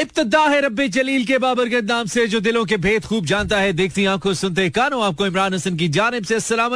[0.00, 3.58] इब्तदा है रब्बे जलील के बाबर के नाम से, जो दिलों के भेद खूब जानता
[3.58, 6.74] है, देखती आँखों सुनते कानों। आपको इमरान हसन की जानब से अस्सलाम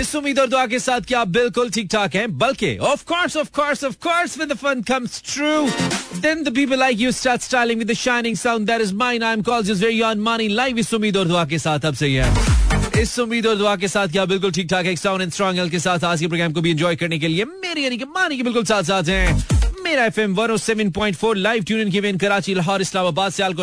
[0.00, 3.36] इस उम्मीद और दुआ के साथ कि आप बिल्कुल ठीक ठाक हैं, बल्कि of course
[3.36, 7.42] of course of course with the fun comes true then the people like you start
[7.42, 10.48] styling with the shining sound that is mine I am called just very on money
[10.48, 13.88] live इस उम्मीद और दुआ के साथ अब सही है। इस उम्मीद और दुआ के
[13.88, 16.60] साथ क्या बिल्कुल ठीक ठाक एक साउंड एंड स्ट्रॉन्ग के साथ आज के प्रोग्राम को
[16.60, 19.61] भी एंजॉय करने के लिए मेरी यानी कि मानी के बिल्कुल साथ साथ हैं।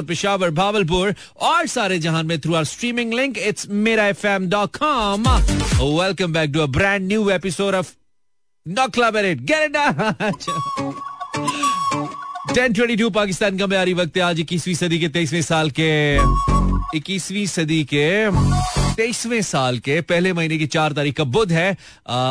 [0.01, 4.75] पेशावर भावलपुर और सारे जहान में through our streaming link it's मेरा F M dot
[4.75, 5.29] com
[6.01, 7.91] welcome back to a brand new episode of
[8.67, 9.77] not club at gate
[12.55, 16.15] ten twenty two Pakistan का म्यारी वक्त है आज इक्कीसवीं सदी के, तेईसवें साल के,
[16.97, 18.31] इक्कीसवीं सदी के,
[18.95, 21.77] तेईसवें साल के पहले महीने की चार तारीख का बुध है।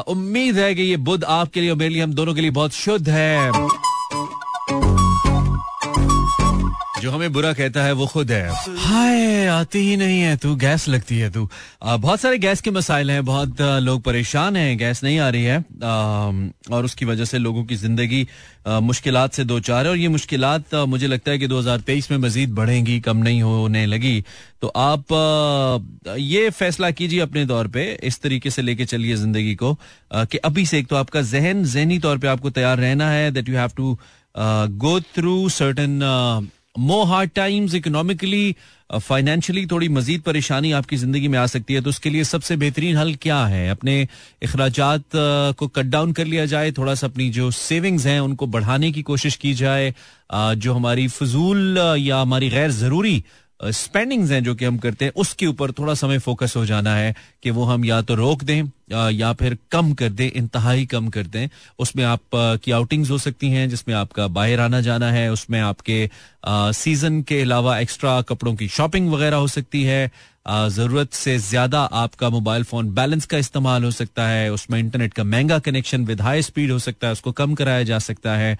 [0.09, 2.73] उम्मीद है कि ये बुध आपके लिए और मेरे लिए, हम दोनों के लिए बहुत
[2.73, 3.53] शुद्ध है।
[7.01, 10.89] जो हमें बुरा कहता है वो खुद है। हाय, आती ही नहीं है तू, गैस
[10.89, 11.49] लगती है तू।
[11.85, 15.59] बहुत सारे गैस के मसाइल हैं, बहुत लोग परेशान हैं, गैस नहीं आ रही है।
[16.71, 18.27] और उसकी वजह से लोगों की ज़िंदगी
[18.83, 20.45] मुश्किल से दो चार है, और ये मुश्किल
[20.89, 24.25] मुझे लगता है कि 2023 में मजीद बढ़ेंगी, कम नहीं होने लगी।
[24.61, 25.15] तो आप
[26.19, 29.77] ये फैसला कीजिए अपने तौर पे, इस तरीके से लेके चलिए ज़िंदगी को।
[30.13, 33.49] कि अभी से एक तो आपका जहन, जहनी तौर पे आपको तैयार रहना है that
[33.49, 33.99] you have to
[34.37, 36.01] go through certain
[36.79, 38.57] more hard times economically
[38.95, 42.97] financially थोड़ी मजीद परेशानी आपकी ज़िंदगी में आ सकती है तो उसके लिए सबसे बेहतरीन
[42.97, 43.71] हल क्या है?
[43.71, 44.09] अपने
[44.43, 48.47] अखराज uh, को कट डाउन कर लिया जाए थोड़ा सा अपनी जो सेविंग्स हैं उनको
[48.47, 49.95] बढ़ाने की कोशिश की जाए
[50.35, 53.25] uh, जो हमारी फजूल uh, या हमारी गैर ज़रूरी
[53.65, 57.15] स्पेंडिंग्स हैं जो कि हम करते हैं उसके ऊपर थोड़ा समय फोकस हो जाना है
[57.43, 61.27] कि वो हम या तो रोक दें या फिर कम कर दें, इंतहाई कम कर
[61.27, 65.61] दें। उसमें आप की आउटिंग्स हो सकती हैं, जिसमें आपका बाहर आना जाना है। उसमें
[65.61, 66.09] आपके
[66.75, 70.11] सीज़न के अलावा एक्स्ट्रा कपड़ों की शॉपिंग वगैरह हो सकती है।
[70.49, 75.25] ज़रूरत से ज़्यादा आपका मोबाइल फ़ोन बैलेंस का इस्तेमाल हो सकता है। उसमें इंटरनेट का
[75.25, 78.57] महँगा कनेक्शन विद हाई स्पीड हो सकता है। उसको कम कराया जा सकता है।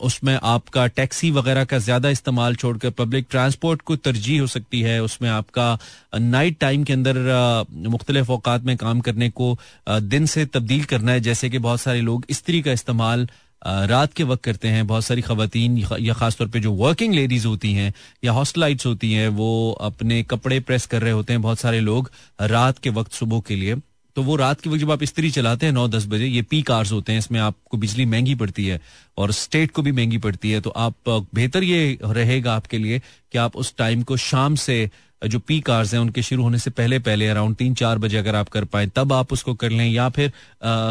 [0.00, 5.02] उसमें आपका टैक्सी वगैरह का ज़्यादा इस्तेमाल छोड़कर पब्लिक ट्रांसपोर्ट को तरजीह हो सकती है।
[5.02, 5.78] उसमें आपका
[6.16, 11.20] नाइट टाइम के अंदर मुख्तलिफ़ अवकात में काम करने को दिन से तब्दील करना है,
[11.20, 13.28] जैसे कि बहुत सारे लोग स्त्री का इस्तेमाल
[13.62, 17.72] रात के वक्त करते हैं। बहुत सारी खातन या खासतौर पे जो वर्किंग लेडीज़ होती
[17.72, 17.92] हैं,
[18.24, 22.10] या हॉस्टलाइट्स होती हैं, वो अपने कपड़े प्रेस कर रहे होते हैं बहुत सारे लोग
[22.40, 23.76] रात के वक्त सुबह के लिए।
[24.16, 26.60] तो वो रात के वक्त जब आप स्त्री चलाते हैं नौ दस बजे, ये पी
[26.62, 28.80] कार्स होते हैं, इसमें आपको बिजली महँगी पड़ती है
[29.18, 32.98] और स्टेट को भी महँगी पड़ती है। तो आप बेहतर ये रहेगा आपके लिए
[33.32, 34.90] कि आप उस टाइम को शाम से
[35.24, 38.34] जो पी कार्स हैं उनके शुरू होने से पहले पहले अराउंड तीन चार बजे अगर
[38.34, 40.32] आप कर पाए तब आप उसको कर लें या फिर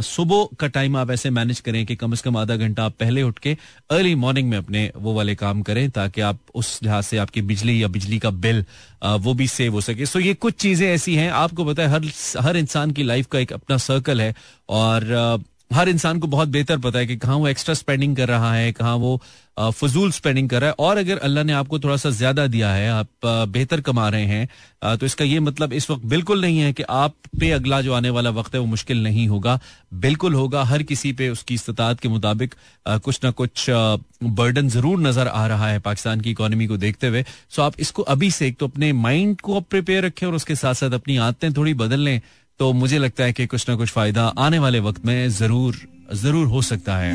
[0.02, 3.24] सुबह का टाइम आप ऐसे मैनेज करें कि कम से कम आधा घंटा आप पहले
[3.24, 3.58] उठ के
[3.91, 7.84] अर्ली मॉर्निंग में अपने वो वाले काम करें ताकि आप उस लिहाज से आपकी बिजली
[7.84, 8.66] या बिजली का बिल
[9.03, 11.90] आ, वो भी सेव हो सके। सो ये कुछ चीज़ें ऐसी हैं आपको पता है
[11.90, 14.36] हर हर इंसान की लाइफ का एक अपना सर्कल है
[14.69, 18.53] और हर इंसान को बहुत बेहतर पता है कि कहाँ वो एक्स्ट्रा स्पेंडिंग कर रहा
[18.53, 19.21] है, कहाँ वो
[19.57, 22.89] फजूल स्पेंडिंग कर रहा है। और अगर अल्लाह ने आपको थोड़ा सा ज़्यादा दिया है,
[22.89, 23.07] आप
[23.49, 27.13] बेहतर कमा रहे हैं तो इसका ये मतलब इस वक्त बिल्कुल नहीं है कि आप
[27.39, 29.59] पे अगला जो आने वाला वक्त है वो मुश्किल नहीं होगा।
[29.95, 32.53] बिल्कुल होगा, हर किसी पे उसकी इस्तात के मुताबिक
[32.85, 37.23] कुछ ना कुछ बर्डन ज़रूर नज़र आ रहा है पाकिस्तान की इकोनॉमी को देखते हुए।
[37.49, 40.55] सो आप इसको अभी से एक तो अपने माइंड को आप प्रिपेयर रखें और उसके
[40.55, 42.19] साथ साथ अपनी आदतें थोड़ी बदल लें।
[42.59, 45.75] तो मुझे लगता है कि कुछ ना कुछ फ़ायदा आने वाले वक्त में ज़रूर
[46.16, 47.13] ज़रूर हो सकता है।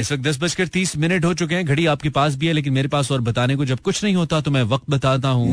[0.00, 2.72] इस वक्त दस बजकर तीस मिनट हो चुके हैं। घड़ी आपके पास भी है, लेकिन
[2.72, 5.48] मेरे पास और बताने को जब कुछ नहीं होता तो मैं वक्त बताता हूँ।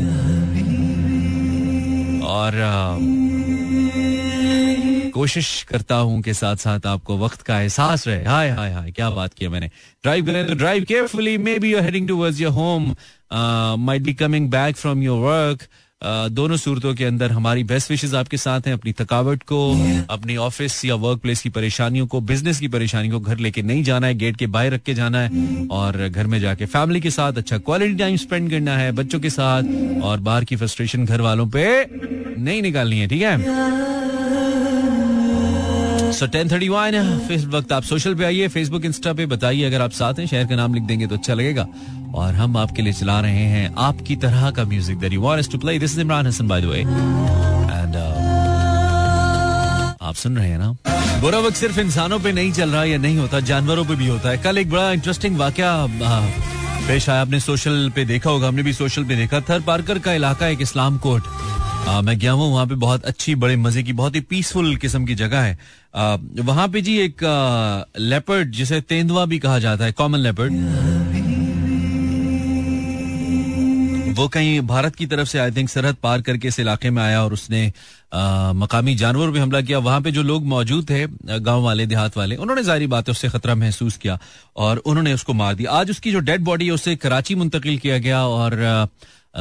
[2.28, 2.52] और
[5.12, 9.10] कोशिश करता हूँ के साथ साथ आपको वक्त का एहसास रहे। हाय हाय हाय, क्या
[9.10, 9.70] बात किया मैंने।
[10.04, 12.94] ड्राइव करें तो drive carefully may be you heading towards your home
[13.80, 15.62] might be coming back from your work
[16.04, 19.58] दोनों सूरतों के अंदर हमारी बेस्ट विशेष आपके साथ हैं अपनी थकावट को
[20.10, 23.82] अपनी ऑफ़िस या वर्क प्लेस की परेशानियों को बिज़नेस की परेशानी को घर लेके नहीं
[23.84, 27.10] जाना है गेट के बाहर रख के जाना है और घर में जाके फैमिली के
[27.10, 31.20] साथ अच्छा क्वालिटी टाइम स्पेंड करना है बच्चों के साथ और बाहर की फ्रस्ट्रेशन घर
[31.20, 31.66] वालों पे
[32.38, 33.36] नहीं निकालनी है ठीक है?
[36.12, 39.80] सो टेन थर्टी वन इस वक्त आप सोशल पे आइए फेसबुक इंस्टा पे बताइए अगर
[39.82, 41.66] आप साथ हैं शहर का नाम लिख देंगे तो अच्छा लगेगा।
[42.14, 45.58] और हम आपके लिए चला रहे हैं आपकी तरह का music that you want to
[45.58, 47.96] play this is Imran Hasan by the way and
[50.02, 50.74] आप सुन रहे हैं ना?
[51.20, 54.28] बुरा वक्त सिर्फ़ इंसानों पे नहीं चल रहा या नहीं होता जानवरों पे भी होता
[54.30, 55.62] है। कल एक बड़ा इंटरेस्टिंग वाक्य
[56.88, 60.12] पेश आया। आपने सोशल पे देखा होगा हमने भी सोशल पे देखा। थर पार्कर का
[60.12, 61.22] इलाका एक इस्लाम कोट
[61.88, 65.04] आ, मैं गया हूँ वहाँ पे बहुत अच्छी बड़े मज़े की बहुत ही पीसफुल किस्म
[65.06, 65.58] की जगह है।
[66.42, 67.22] वहाँ पे जी एक
[67.98, 70.52] लेपर्ड जिसे तेंदुआ भी कहा जाता है कॉमन लेपर्ड
[74.18, 77.22] वो कहीं भारत की तरफ़ से आई थिंक सरहद पार करके इस इलाके में आया
[77.24, 77.60] और उसने
[78.12, 81.06] आ, मकामी जानवर भी हमला किया। वहाँ पे जो लोग मौजूद थे
[81.40, 84.18] गाँव वाले देहात वाले उन्होंने जारी बात है उससे खतरा महसूस किया
[84.56, 87.98] और उन्होंने उसको मार दिया। आज उसकी जो डेड बॉडी है उसे कराची मुंतकिल किया
[87.98, 88.88] गया और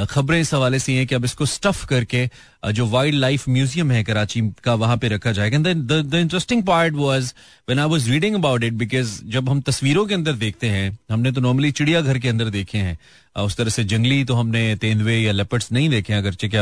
[0.10, 2.30] खबरें इस हवाले से हैं कि अब इसको स्टफ़ करके
[2.74, 7.34] जो वाइल्ड लाइफ म्यूज़ियम है कराची का वहाँ पे रखा जाएगा। The interesting part was
[7.70, 11.32] when I was reading about it because जब हम तस्वीरों के अंदर देखते हैं हमने
[11.32, 12.98] तो नॉर्मली चिड़ियाघर के अंदर देखे हैं
[13.38, 16.58] उस तरह से जंगली तो हमने तेंदुए या लेपर्ड्स नहीं देखे अगरचे कि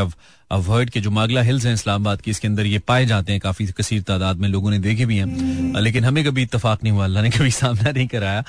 [0.51, 3.66] अवॉइड के जो मागला हिल्स हैं इस्लामाबाद की, इसके अंदर ये पाए जाते हैं, काफ़ी
[3.77, 7.24] कसीर तादाद में लोगों ने देखे भी हैं। लेकिन हमें कभी इतफाक नहीं हुआ, अल्लाह
[7.24, 8.44] ने कभी सामना नहीं कराया।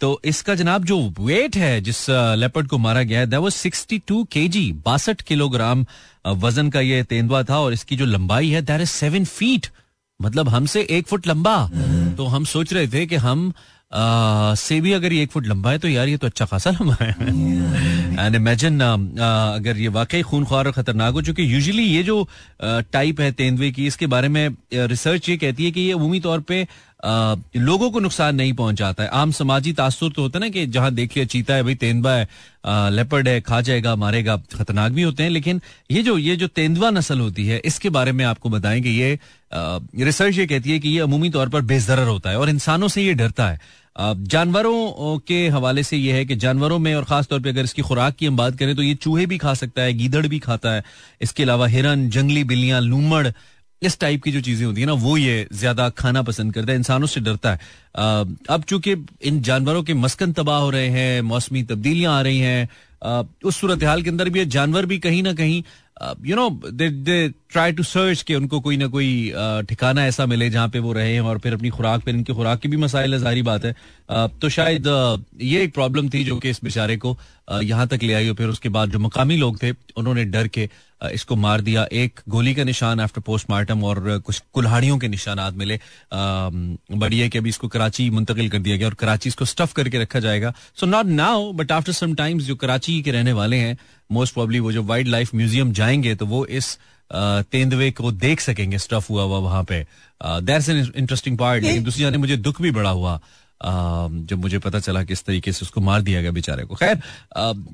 [0.00, 2.06] तो इसका जनाब जो वेट है, जिस
[2.38, 5.86] लेपर्ड को मारा गया है दैट वाज 62 केजी बासठ किलोग्राम
[6.26, 9.66] वज़न का ये तेंदुआ था और इसकी जो लंबाई है दैट इज़ सेवन फीट
[10.20, 11.56] मतलब हमसे एक फुट लंबा।
[12.16, 13.52] तो हम सोच रहे थे कि हम
[13.94, 16.96] से भी अगर ये एक फुट लंबा है तो यार ये तो अच्छा खासा लंबा
[17.00, 17.10] है।
[18.16, 22.26] एंड इमेजिन अगर ये वाकई खूनख्वार और खतरनाक हो, चुके यूजुअली ये जो
[22.62, 26.40] टाइप है तेंदुए की, इसके बारे में रिसर्च ये कहती है कि ये अमूमी तौर
[26.42, 26.66] पर
[27.58, 30.90] लोगों को नुकसान नहीं पहुंचाता है। आम समाजी तासुर तो होता है ना कि जहाँ
[30.94, 32.28] देखिए चीता है, भाई तेंदुआ है
[32.90, 36.90] लेपर्ड है, खा जाएगा, मारेगा, खतरनाक भी होते हैं, लेकिन ये जो ये जो तेंदुआ
[36.90, 39.18] नस्ल होती है, इसके बारे में आपको बताएँगे ये
[39.52, 43.02] रिसर्च ये कहती है कि ये अमूमी तौर पर बेजर होता है और इंसानों से
[43.02, 43.60] ये डरता है।
[43.96, 47.82] जानवरों के हवाले से ये है कि जानवरों में और खास तौर पे अगर इसकी
[47.82, 50.72] खुराक की हम बात करें तो ये चूहे भी खा सकता है, गीदड़ भी खाता
[50.72, 50.82] है।
[51.20, 53.28] इसके अलावा हिरन, जंगली बिल्लियाँ, लूमड़,
[53.82, 56.78] इस टाइप की जो चीज़ें होती है ना, वो ये ज़्यादा खाना पसंद करता है,
[56.78, 57.58] इंसानों से डरता है।
[58.50, 62.68] अब चूँकि इन जानवरों के मस्कन तबाह हो रहे हैं, मौसमी तब्दीलियाँ आ रही हैं
[63.44, 65.62] उस सूरत हाल के अंदर भी जानवर भी कहीं ना कहीं
[66.24, 69.10] you know they try to search के उनको कोई ना कोई
[69.68, 72.68] ठिकाना ऐसा मिले जहाँ पे वो रहे और फिर अपनी खुराक पर इनकी खुराक की
[72.68, 73.74] भी मसाइल है जारी बात है।
[74.40, 74.86] तो शायद
[75.42, 77.16] ये एक प्रॉब्लम थी जो कि इस बेचारे को
[77.62, 80.68] यहाँ तक ले आई और फिर उसके बाद जो मकामी लोग थे, उन्होंने डर के
[81.04, 85.78] इसको मार दिया। एक गोली का निशान आफ्टर पोस्टमार्टम और कुछ कुल्हाड़ियों के निशानात मिले।
[86.12, 90.20] बढ़िया कि अभी इसको कराची मुंतकिल कर दिया गया और कराची इसको स्टफ़ करके रखा
[90.20, 93.76] जाएगा। So not now but after some times जो कराची के रहने वाले हैं
[94.10, 96.78] मोस्ट प्रॉब्ली वो जो वाइल्ड लाइफ म्यूज़ियम जाएँगे तो वो इस
[97.10, 99.86] तेंदुए को देख सकेंगे स्टफ़ हुआ हुआ वहाँ पे।
[100.22, 103.20] दैट्स एन इंटरेस्टिंग पार्ट लेकिन दूसरी जाने मुझे दुख भी बड़ा हुआ
[103.60, 106.96] जब मुझे पता चला किस तरीके से उसको मार दिया गया बेचारे को। खैर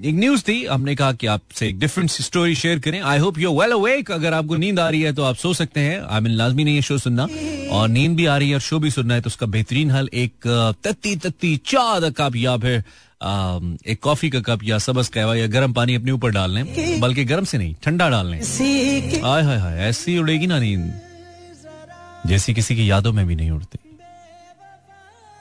[0.04, 3.52] एक न्यूज़ थी हमने कहा कि आपसे एक डिफरेंट स्टोरी शेयर करें। I hope you
[3.60, 6.32] well awake अगर आपको नींद आ रही है तो आप सो सकते हैं। आई मीन
[6.32, 7.26] लाजमी नहीं है शो सुनना।
[7.70, 10.08] और नींद भी आ रही है और शो भी सुनना है तो उसका बेहतरीन हल
[10.14, 10.46] एक
[10.84, 12.84] तत्ती तत्ती चाद या फिर
[13.20, 17.24] एक कॉफ़ी का कप या सबस कहवा या गर्म पानी अपने ऊपर डाल लें, बल्कि
[17.24, 18.40] गर्म से नहीं, ठंडा डाल लें।
[19.22, 20.92] हाय हाय हाय, ऐसी उड़ेगी ना नींद,
[22.26, 23.78] जैसी किसी की यादों में भी नहीं उड़ती,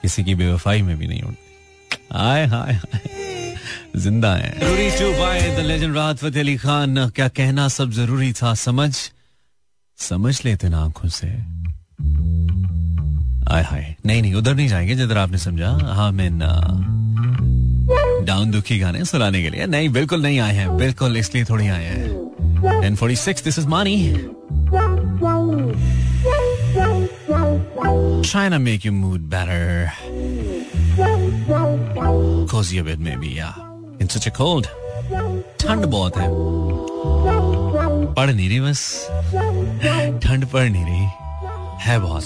[0.02, 2.80] किसी की बेवफाई में भी नहीं उड़ती। हाय हाय,
[3.96, 8.94] ज़िंदा है। लेजेंड राहत फतेह अली खान, क्या कहना सब ज़रूरी था, समझ?
[9.98, 11.28] समझ लेते ना आँखों से।
[13.50, 16.30] आय हाय, नहीं नहीं, उधर नहीं जाएँगे, जिधर आपने समझा। हाँ मैं
[18.24, 21.84] डाउन दुखी गाने सुनाने के लिए। नहीं, बिल्कुल नहीं आए हैं। बिल्कुल इसलिए थोड़ी आए
[21.84, 24.20] हैं। N forty six this is Mani
[28.20, 29.88] Trying to make your mood better.
[35.60, 36.28] ठंड बहुत है।
[38.14, 39.08] पढ़ नहीं रही बस।
[40.22, 41.08] ठंड पड़ नहीं रही।
[41.80, 42.24] है बहुत।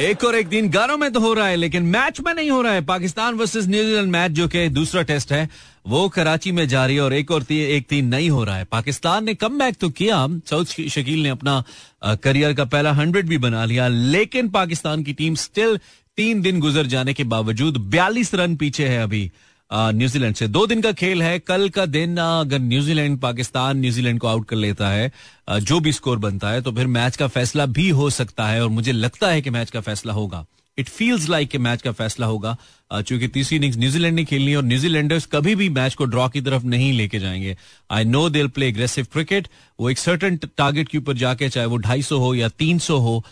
[0.00, 2.60] एक और एक दिन गानों में तो हो रहा है लेकिन मैच में नहीं हो
[2.62, 5.48] रहा है। पाकिस्तान वर्सेस न्यूजीलैंड मैच जो कि दूसरा टेस्ट है
[5.86, 9.24] वो कराची में जारी और एक और ती, एक तीन नहीं हो रहा है। पाकिस्तान
[9.24, 11.62] ने कम बैक तो किया। सऊद शकील ने अपना
[12.04, 15.78] करियर का पहला हंड्रेड भी बना लिया लेकिन पाकिस्तान की टीम स्टिल
[16.16, 19.30] तीन दिन गुजर जाने के बावजूद बयालीस रन पीछे है अभी।
[19.74, 24.28] न्यूजीलैंड से। दो दिन का खेल है। कल का दिन अगर New Zealand Pakistan New Zealand को
[24.28, 25.12] आउट कर लेता है
[25.50, 28.68] जो भी स्कोर बनता है तो फिर मैच का फैसला भी हो सकता है, और
[28.70, 30.44] मुझे लगता है कि मैच का फैसला होगा।
[30.78, 32.56] इट फील्स लाइक कि मैच का फैसला होगा
[32.92, 36.64] चूँकि तीसरी इनिंग्स न्यूजीलैंड ने खेलनी और न्यूजीलैंडर्स कभी भी मैच को ड्रॉ की तरफ़
[36.64, 37.56] नहीं लेके जाएँगे।
[37.90, 41.76] I know they play aggressive cricket वो एक सर्टन टारगेट के ऊपर जाके, चाहे वो
[41.78, 43.24] ढाई हो या तीन सौ हो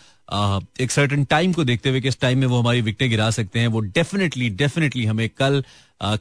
[0.79, 3.67] एक सर्टन टाइम को देखते हुए किस टाइम में वो हमारी विकटें गिरा सकते हैं।
[3.67, 5.63] वो डेफिनेटली डेफिनेटली हमें कल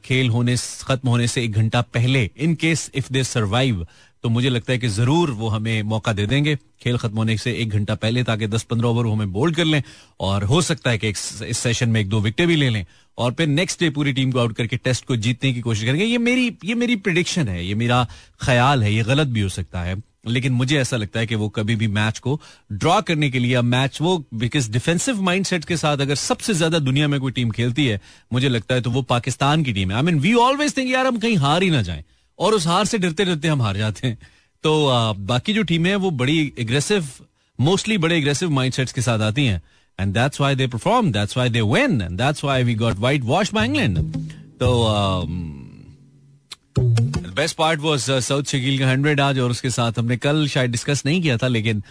[0.05, 3.87] खेल होने खत्म होने से एक घंटा पहले in case if they survive
[4.25, 7.53] तो मुझे लगता है कि ज़रूर वो हमें मौका दे देंगे। खेल खत्म होने से
[7.53, 9.83] एक घंटा पहले ताकि दस पंद्रह ओवर वो हमें बोल्ड कर लें
[10.21, 12.85] और हो सकता है कि इस सेशन में एक दो विकेट भी ले लें।
[13.19, 16.05] और फिर नेक्स्ट डे पूरी टीम को आउट करके टेस्ट को जीतने की कोशिश करेंगे।
[16.05, 18.07] ये मेरी ये मेरी प्रिडिक्शन है, ये मेरा
[18.41, 21.49] ख्याल है, ये गलत भी हो सकता है। लेकिन मुझे ऐसा लगता है कि वो
[21.49, 22.39] कभी भी मैच को
[22.73, 27.09] ड्रॉ करने के लिए मैच वो बिकॉज़ डिफेंसिव माइंडसेट के साथ अगर सबसे ज़्यादा दुनिया
[27.09, 28.01] में कोई टीम खेलती है
[28.33, 31.07] मुझे लगता है तो वो पाकिस्तान की टीम है। I mean we always think यार
[31.07, 32.05] हम कहीं हार ही ना जाए।
[32.39, 34.19] और उस हार से डरते डरते हम हार जाते हैं।
[34.65, 37.09] तो आ, बाकी जो टीमें हैं वो बड़ी एग्रेसिव
[37.59, 39.61] मोस्टली बड़े एग्रेसिव माइंडसेट्स के साथ आती हैं।
[39.99, 43.53] And that's why they perform that's why they win that's why we got white wash
[43.55, 43.99] by England
[44.61, 44.71] तो
[47.35, 51.03] best part was Saud Shakeel का हंड्रेड आज और उसके साथ हमने कल शायद डिस्कस
[51.07, 51.83] नहीं किया था लेकिन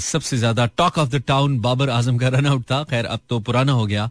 [0.00, 3.38] सबसे ज़्यादा talk of the town Babar Azam का रन आउट था खैर अब तो
[3.40, 4.10] पुराना हो गया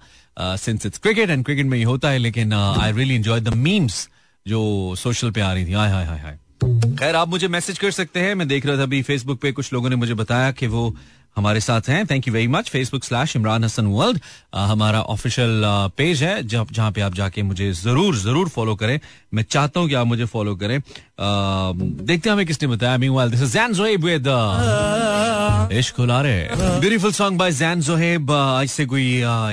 [0.57, 4.07] since it's cricket and cricket में ये होता है लेकिन I really enjoy the memes
[4.45, 4.61] जो
[4.97, 6.37] सोशल पे आ रही थी हाय हाय हाय
[6.99, 9.73] खैर आप मुझे मैसेज कर सकते हैं मैं देख रहा था अभी फेसबुक पे कुछ
[9.73, 10.95] लोगों ने मुझे बताया कि वो
[11.35, 14.19] हमारे साथ हैं। Thank you very much Facebook slash Imran Hasan world
[14.55, 15.61] हमारा ऑफिशियल
[15.97, 18.99] पेज है, जहाँ पे आप जाके मुझे ज़रूर ज़रूर फॉलो करें।
[19.33, 23.41] मैं चाहता हूँ कि आप मुझे फॉलो करें। देखते हैं हमें किसने बताया। Meanwhile this
[23.41, 24.27] is Zain Zohaib with
[25.49, 29.05] beautiful song by Zain Zohaib आज से कोई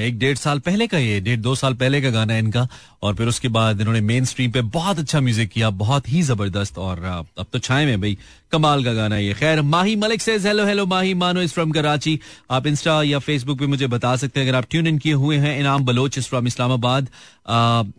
[0.06, 2.66] एक डेढ़ साल पहले का ये, डेढ़ दो साल पहले का गाना है इनका।
[3.02, 6.78] और फिर उसके बाद इन्होंने मेन स्ट्रीम पे बहुत अच्छा म्यूज़िक किया, बहुत ही ज़बरदस्त।
[6.78, 7.02] और
[7.38, 8.18] अब तो छाए में भाई,
[8.52, 12.18] कमाल का गाना ये। खैर, माही मलिक से हेलो हेलो माही। मानो इज़ फ्रॉम कराची।
[12.50, 15.36] आप इंस्टा या फेसबुक पे मुझे बता सकते हैं, अगर आप ट्यून इन किए हुए
[15.36, 17.08] हैं, Inam Bloch is from Islamabad.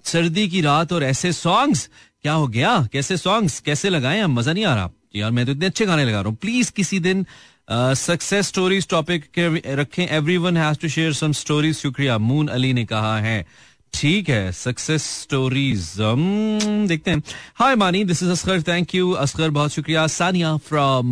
[0.05, 1.89] सर्दी की रात और ऐसे सॉन्ग्स
[2.23, 2.77] क्या हो गया?
[2.93, 6.19] कैसे सॉन्ग्स कैसे लगाए मज़ा नहीं आ रहा। यार, मैं तो इतने अच्छे गाने लगा
[6.21, 7.25] रहा हूँ। प्लीज़ किसी दिन
[7.69, 9.29] सक्सेस स्टोरीज टॉपिक
[9.79, 10.07] रखें.
[10.38, 12.17] Everyone has to share some stories शुक्रिया.
[12.17, 13.45] मून अली ने कहा है,
[13.93, 17.21] ठीक है सक्सेस स्टोरीज देखते हैं.
[17.55, 20.07] Hi Mani this is Asghar thank you Asghar बहुत शुक्रिया.
[20.07, 21.12] Sania from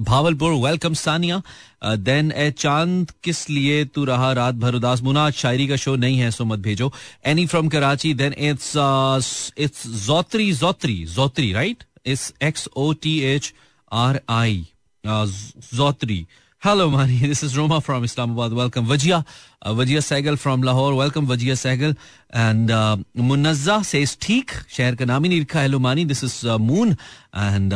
[0.00, 0.52] Bahawalpur.
[0.64, 1.42] Welcome Sania
[1.84, 5.02] then a, चाँद किस लिए तू रहा रात भर उदास?
[5.02, 6.92] मुना शायरी का शो नहीं है सो मत भेजो.
[7.26, 13.52] Annie from Karachi then it's it's Jotri Jotri Jotri right it's X O T H
[13.92, 14.66] R I
[15.04, 16.26] Jotri
[16.62, 19.22] hello Mani this is Roma from Islamabad welcome Wajiha
[19.68, 21.94] Wajiha Saigal from Lahore welcome Wajiha Saigal
[22.34, 22.70] and
[23.18, 27.72] Munazza से ठीक शहर का नाम ही नहीं लिखा hello मानी this is moon and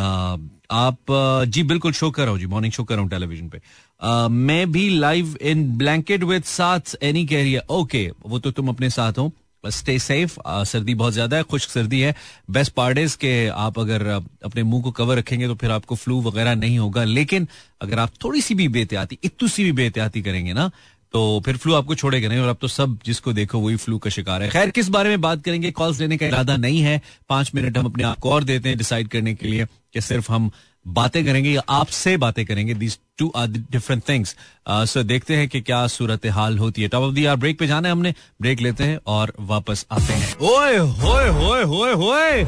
[0.73, 1.13] आप
[1.49, 4.71] जी बिल्कुल शो कर रहा हूँ जी मॉर्निंग शो कर रहा हूँ टेलीविज़न पे मैं
[4.73, 8.91] भी लाइव इन ब्लैंकेट विद साथ एनी कह रही है ओके वो तो तुम अपने
[8.91, 9.33] साथ हो
[9.67, 12.15] स्टे सेफ़ सर्दी बहुत ज़्यादा है, खुश्क सर्दी है।
[12.51, 16.21] बेस्ट पार्ट इज़ के आप अगर अपने मुँह को कवर रखेंगे तो फिर आपको फ्लू
[16.23, 17.49] वगैरह नहीं होगा। लेकिन
[17.81, 20.71] अगर आप थोड़ी सी भी बेहतियाती इतू सी भी बेहतियाती करेंगे ना
[21.15, 24.11] तो फिर फ्लू आपको छोड़ेगा नहीं। और अब तो सब जिसको देखो वही फ्लू का
[24.11, 25.71] शिकार है। खैर, किस बारे में बात करेंगे?
[25.73, 28.79] कॉल्स लेने का इरादा नहीं है। पाँच मिनट हम अपने आप को और देते हैं
[28.79, 30.51] डिसाइड करने के लिए कि सिर्फ़ हम
[30.87, 34.35] बातें करेंगे या आपसे बातें करेंगे these two are different things
[34.69, 37.67] so देखते हैं कि क्या सूरत हाल होती है। Top of the hour break पे
[37.67, 42.45] जाना है हमने ब्रेक लेते हैं और वापस आते हैं। ओए होए होए होए होए!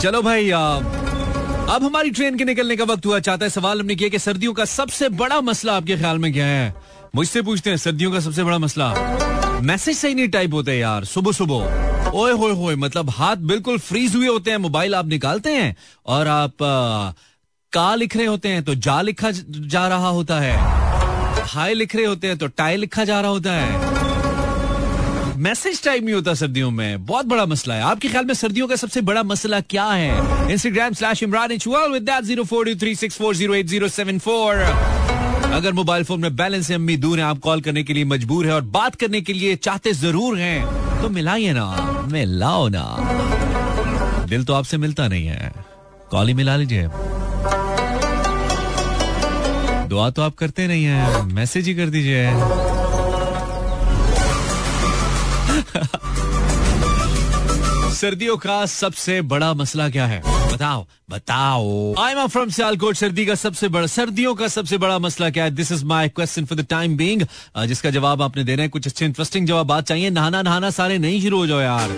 [0.00, 4.08] चलो भाई अब हमारी ट्रेन के निकलने का वक्त हुआ। चाहता है सवाल हमने किया
[4.08, 6.74] कि सर्दियों का सबसे बड़ा मसला आपके ख्याल में क्या है?
[7.14, 8.92] मुझसे पूछते हैं सर्दियों का सबसे बड़ा मसला।
[9.62, 14.14] मैसेज सही नहीं टाइप होते यार सुबह सुबह। ओए होए होए मतलब हाथ बिल्कुल फ्रीज
[14.16, 17.10] हुए होते हैं मोबाइल आप निकालते हैं और आप आ,
[17.72, 20.56] का लिख रहे होते हैं तो जा लिखा जा रहा होता है।
[21.46, 23.92] हाय लिख रहे होते हैं तो टाई लिखा जा रहा होता है।
[25.38, 28.76] मैसेज टाइम नहीं होता सर्दियों में बहुत बड़ा मसला है। आपके ख्याल में सर्दियों का
[28.76, 30.52] सबसे बड़ा मसला क्या है?
[30.52, 31.52] Instagram slash Imran
[31.92, 34.54] with that zero four two three six four zero eight zero seven four
[35.54, 38.46] अगर मोबाइल फ़ोन में बैलेंस है अम्मी दूर है, आप कॉल करने के लिए मजबूर
[38.46, 41.66] है और बात करने के लिए चाहते ज़रूर हैं तो मिलाइए ना,
[42.12, 42.84] मिलाओ ना।
[44.28, 45.52] दिल तो आपसे मिलता नहीं है।
[46.10, 46.88] कॉल ही मिला लीजिए।
[49.88, 52.30] दुआ तो आप करते नहीं है, मैसेज ही कर दीजिए।
[57.94, 60.33] सर्दियों का सबसे बड़ा मसला क्या है?
[60.54, 65.30] बताओ बताओ। आई एम फ्रॉम सियालकोट सर्दी का सबसे बड़ा सर्दियों का सबसे बड़ा मसला
[65.30, 65.50] क्या है?
[65.52, 67.22] This is my question for the time being
[67.66, 71.20] जिसका जवाब आपने देना है कुछ अच्छे इंटरेस्टिंग जवाब बात चाहिए। नहाना नहाना सारे नहीं
[71.22, 71.96] शुरू हो जाओ यार।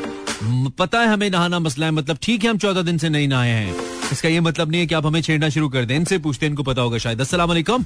[0.79, 3.51] पता है हमें नहाना मसला है मतलब ठीक है हम चौदह दिन से नहीं नहाए
[3.51, 3.75] हैं।
[4.13, 6.51] इसका ये मतलब नहीं है कि आप हमें छेड़ना शुरू कर दें। इनसे पूछते हैं
[6.51, 7.85] इनको पता होगा शायद। वालेकुम।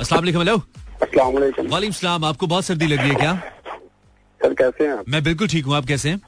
[0.00, 0.56] अस्सलाम वालेकुम हेलो।
[1.70, 3.34] वालेकुम। सलाम आपको बहुत सर्दी लगी है क्या?
[4.40, 5.04] सर कैसे हैं आप?
[5.08, 6.20] मैं बिल्कुल ठीक हूँ आप कैसे हैं?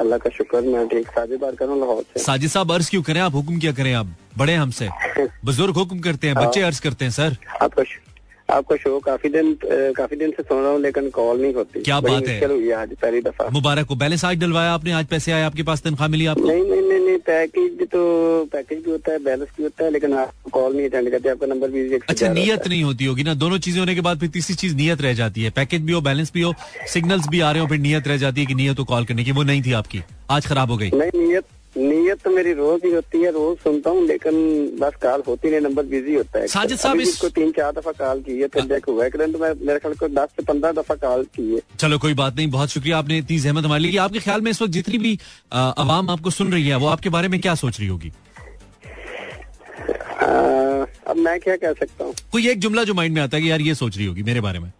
[0.00, 2.90] अल्लाह का शुक्र मैं ठीक साजिद बात कर रहा हूँ लाहौर से। साजिद साहब अर्ज़
[2.90, 3.20] क्यों करें?
[3.20, 4.88] आप हुक्म क्या करें आप बड़े हमसे।
[5.44, 7.82] बुज़ुर्ग हुक्म करते हैं बच्चे अर्ज़ करते हैं सर। आपका
[8.50, 9.56] आपका शो काफ़ी दिन
[9.96, 12.94] काफ़ी दिन से सुन रहा हूँ लेकिन कॉल नहीं होती। क्या बात है। हुई आज
[13.02, 16.26] पहली दफ़ा। मुबारक को बैलेंस आज डलवाया आपने आज पैसे आए आपके पास तनख्वाह मिली
[16.26, 16.46] आपको?
[16.48, 18.00] नहीं नहीं नहीं नहीं पैकेज तो
[18.52, 21.46] पैकेज भी होता है बैलेंस भी होता है लेकिन आप कॉल नहीं अटेंड करते आपका
[21.46, 23.34] नंबर भी अच्छा नियत नहीं होती होगी ना?
[23.36, 26.00] दोनों चीज़ें होने के बाद फिर तीसरी चीज़ नियत रह जाती है। पैकेज भी हो
[26.00, 26.54] बैलेंस भी हो
[26.94, 29.24] सिग्नल्स भी आ रहे हो फिर नियत रह जाती है की नियत तो कॉल करने
[29.24, 31.44] की वो नहीं थी आपकी। आज खराब हो गई। नहीं नियत
[31.78, 34.34] नीयत तो मेरी रोज ही होती है रोज सुनता हूँ लेकिन
[34.80, 37.16] बस कॉल होती नहीं नंबर बिज़ी होता है। साजिद साहब इस...
[37.20, 40.08] को तीन चार दफ़ा कॉल की है फिर देखो हुआ तो मैं मेरे ख्याल को
[40.10, 43.38] दस से पंद्रह दफ़ा कॉल की है। चलो कोई बात नहीं बहुत शुक्रिया आपने इतनी
[43.38, 45.18] जहमत हमारे लिए आपके ख्याल में इस वक्त जितनी भी
[45.52, 48.12] आवाम आपको सुन रही है वो आपके बारे में क्या सोच रही होगी?
[51.06, 52.14] अब मैं क्या कह सकता हूँ?
[52.32, 54.40] कोई एक जुमला जो माइंड में आता है कि यार ये सोच रही होगी मेरे
[54.40, 54.72] बारे में।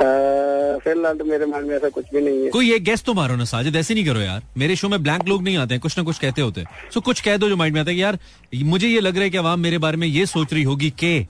[0.00, 3.36] फ़िलहाल तो मेरे मन में ऐसा कुछ भी नहीं है। कोई एक गेस्ट तो मारो
[3.36, 5.96] ना साजिद ऐसे नहीं करो यार। मेरे शो में ब्लैंक लोग नहीं आते हैं कुछ
[5.98, 8.02] ना कुछ कहते होते हैं। सो कुछ कह दो जो माइंड में आता है कि
[8.02, 8.18] यार
[8.64, 11.20] मुझे ये लग रहा है कि अवाम मेरे बारे में ये सोच रही होगी के?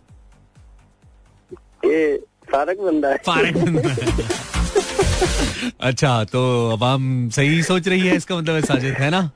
[2.52, 4.46] फारक बंदा है। फारक बंदा है।
[5.80, 9.30] अच्छा तो अवाम सही सोच रही है इसका मतलब है साजिद है ना?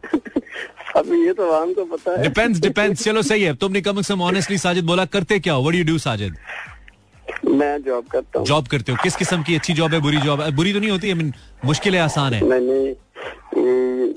[0.96, 4.14] अब ये तो आवाम को पता है। डिपेंड्स डिपेंड्स चलो सही है। तुमने कम से
[4.14, 6.36] कम ऑनेस्टली साजिद बोला करते क्या व्हाट यू डू साजिद?
[7.47, 8.99] मैं जॉब करता हूँ। जॉब करते हो?
[9.02, 10.50] किस किस्म की अच्छी जॉब है बुरी जॉब है?
[10.57, 11.09] बुरी तो नहीं होती?
[11.09, 11.33] है
[11.64, 12.95] मुश्किल है आसान है। नहीं नहीं।
[13.55, 14.12] हम्म,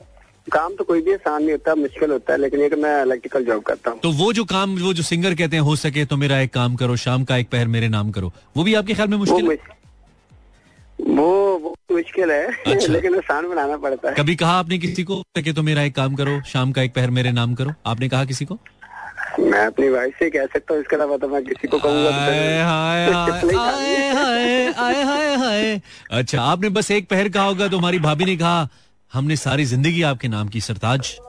[0.47, 3.45] काम तो कोई भी आसान नहीं होता मुश्किल होता है लेकिन ये कि मैं इलेक्ट्रिकल
[3.45, 6.17] जॉब करता हूँ। तो वो जो काम वो जो सिंगर कहते हैं हो सके तो
[6.17, 9.07] मेरा एक काम करो शाम का एक पहर मेरे नाम करो। वो भी आपके ख्याल
[9.07, 9.57] में मुश्किल है?
[10.99, 15.21] वो वो मुश्किल है अच्छा। लेकिन आसान बनाना पड़ता है। कभी कहा आपने किसी को
[15.37, 17.73] सके तो मेरा एक काम करो शाम का एक पहर मेरे नाम करो?
[17.85, 18.59] आपने कहा किसी को?
[19.39, 22.09] मैं अपनी वाइफ से कह सकता हूँ इसके अलावा तो मैं किसी को कहूँगा
[26.11, 28.69] अच्छा आपने बस एक पहर कहा होगा तो हमारी भाभी ने कहा
[29.13, 31.19] हमने सारी ज़िंदगी आपके नाम की सरताज।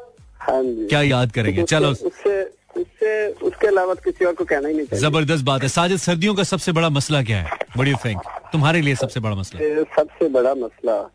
[0.41, 1.63] हाँ जी। क्या याद करेंगे?
[1.63, 2.43] चलो। उससे
[2.77, 5.99] उससे उसके अलावा तो किसी और को कहना ही नहीं चाहिए। ज़बरदस्त बात है। साजिद
[5.99, 7.51] सर्दियों का सबसे बड़ा मसला क्या है?
[7.77, 8.21] बड़ी थिंक
[8.53, 11.11] तुम्हारे लिए सबसे बड़ा मसला। सबसे बड़ा मसला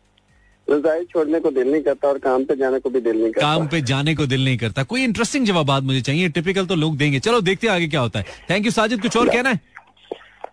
[0.72, 3.46] रजाई छोड़ने को दिल नहीं करता और काम पे जाने को भी दिल नहीं करता।
[3.46, 6.74] काम पे जाने को दिल नहीं करता। कोई इंटरेस्टिंग जवाब बात मुझे चाहिए टिपिकल तो
[6.76, 9.50] लोग देंगे। चलो देखते हैं आगे क्या होता है। थैंक यू साजिद कुछ और कहना
[9.50, 9.60] है?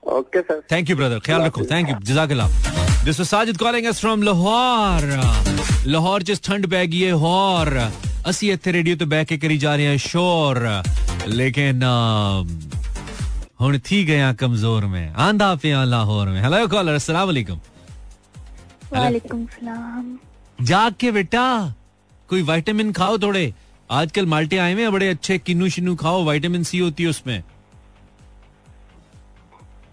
[0.10, 2.48] Okay sir thank you brother ख्याल रखो। Thank you जजाकला
[3.06, 5.02] this Sajid calling S from Lahore
[5.88, 7.78] Lahore जिस ठंड बह गई है और
[8.28, 10.58] असी इतने रेडियो तो बह के करी जा रहे हैं शोर।
[11.30, 11.84] लेकिन
[13.62, 17.30] हूँ थी गया कमज़ोर में। आंधा पे लाहौर में। हेलो कॉलर अस्सलाम
[18.94, 20.18] वालेकुम सलाम।
[20.60, 21.46] जाग के बेटा
[22.30, 23.54] कोई विटामिन खाओ थोड़े।
[23.90, 27.44] आजकल माल्टे आए हुए बड़े अच्छे किन्नू शिन्नू खाओ विटामिन सी होती है उसमें।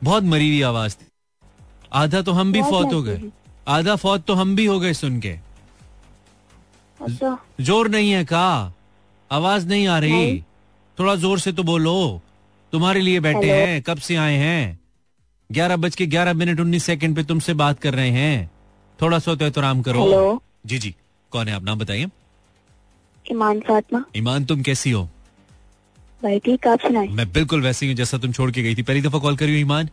[0.04, 1.06] बहुत मरी हुई आवाज़ थी।
[1.92, 3.20] आधा तो हम भी फौत हो गए।
[3.68, 5.38] आधा फौत तो हम भी हो गए सुन के।
[7.00, 8.72] अच्छा। ज़ोर नहीं है का?
[9.30, 10.40] आवाज़ नहीं आ रही।
[10.98, 12.20] थोड़ा ज़ोर से तो बोलो।
[12.72, 14.78] तुम्हारे लिए बैठे हैं कब से आए हैं?
[15.50, 18.50] ग्यारह बज के ग्यारह मिनट उन्नीस सेकंड पे तुमसे बात कर रहे हैं।
[18.98, 20.94] थोड़ा सा तो एहतराम करो। हेलो जी जी।
[21.32, 21.62] कौन है आप?
[21.62, 22.06] नाम बताइए।
[23.26, 25.02] ईमान फातमा। ईमान तुम कैसी हो?
[26.22, 28.82] भाई ठीक आप सुनाए। मैं बिल्कुल वैसे ही हूँ जैसा तुम छोड़ के गई थी।
[28.82, 29.88] पहली दफ़ा कॉल करी हो ईमान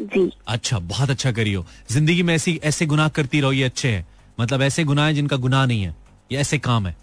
[0.00, 3.88] जी। अच्छा बहुत अच्छा करी हो। ज़िंदगी में ऐसी ऐसे गुनाह करती रहो ये अच्छे
[3.88, 4.06] है।
[4.40, 5.94] मतलब ऐसे गुनाह है जिनका गुनाह नहीं है।
[6.32, 6.94] ये ऐसे काम है।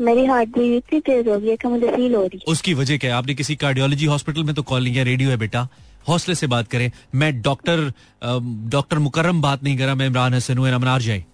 [0.00, 2.74] मेरी हार्ट बीट इतनी तेज हो गई है कि मुझे फील हो रही है। उसकी
[2.74, 3.16] वजह क्या है?
[3.16, 5.68] आपने किसी कार्डियोलॉजी हॉस्पिटल में तो कॉल नहीं किया रेडियो है बेटा।
[6.08, 7.92] हौसले से बात करें। मैं डॉक्टर
[8.70, 11.24] डॉक्टर मुकर्रम बात नहीं कर रहा मैं इमरान हसन हूँ अमनार जाए।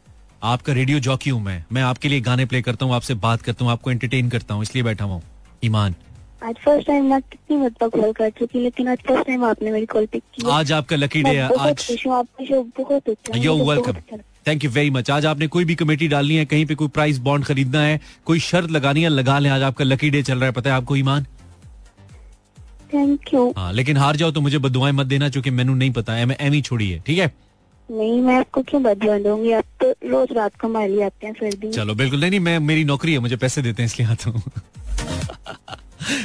[0.45, 3.65] आपका रेडियो जॉकी हूँ मैं। मैं आपके लिए गाने प्ले करता हूँ आपसे बात करता
[3.65, 5.21] हूँ आपको एंटरटेन करता हूँ इसलिए बैठा हुआ
[5.65, 5.95] ईमान।
[6.45, 9.87] आज फ़र्स्ट टाइम मैं कितनी मतलब कॉल कर चुकी लेकिन आज फ़र्स्ट टाइम आपने मेरी
[9.87, 11.97] कॉल पिक की आज आपका लकी डे है आज
[12.79, 16.65] बहुत you welcome thank you very much आज आपने कोई भी कमेटी डालनी है कहीं
[16.67, 20.11] पे कोई प्राइस बॉन्ड खरीदना है कोई शर्त लगानी है लगा लें आज आपका लकी
[20.11, 21.27] डे चल रहा है पता है आपको ईमान?
[22.93, 26.13] थैंक यू हाँ लेकिन हार जाओ तो मुझे बदुआएँ मत देना क्योंकि मैंने नहीं पता
[26.13, 27.33] है मैं एम ही छोड़ी है ठीक है?
[27.89, 29.53] नहीं मैं आपको क्यों बदला दूँगी?
[29.53, 32.85] आप तो रोज रात को माली आते हैं सर्दी चलो बिल्कुल। नहीं नहीं मैं मेरी
[32.85, 34.43] नौकरी है मुझे पैसे देते हैं इसलिए आता हूँ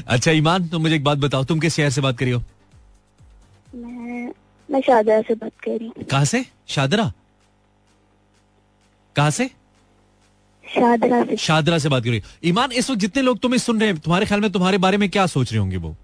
[0.08, 2.42] अच्छा ईमान तुम मुझे एक बात बताओ तुम किस शहर से बात करी हो?
[3.76, 4.32] मैं
[4.70, 6.46] मैं शादरा से बात कर रही हूँ। कहाँ से?
[6.76, 7.12] शादरा
[9.16, 9.50] कहाँ से?
[10.66, 13.90] शादरा से। शादरा से बात कर रही ईमान इस वक्त जितने लोग तुम्हें सुन रहे
[13.90, 15.96] हैं तुम्हारे ख्याल में तुम्हारे बारे में क्या सोच रहे होंगे वो?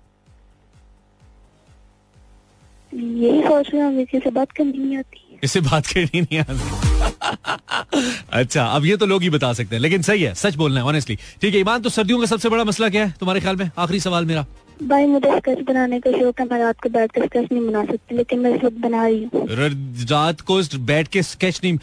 [2.93, 6.59] यही सोच रहे कि बात करनी नहीं आती बात करनी नहीं आती।
[8.31, 10.85] अच्छा अब ये तो लोग ही बता सकते हैं, लेकिन सही है, सच बोलना है
[10.85, 13.69] ऑनेस्टली ठीक है, ईमान तो सर्दियों का सबसे बड़ा मसला क्या है तुम्हारे ख्याल में?
[13.77, 14.45] आखिरी सवाल मेरा।
[14.81, 17.83] भाई मुझे स्केच बनाने का शौक है मैं रात को बैठ कर स्केच नहीं बना
[17.85, 19.45] सकती लेकिन मैं इस वक्त बना रही हूँ।
[20.11, 21.73] रात को बैठ के स्केच नहीं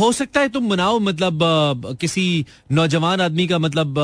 [0.00, 1.40] हो सकता है तुम बनाओ मतलब
[2.00, 2.24] किसी
[2.72, 3.94] नौजवान आदमी का मतलब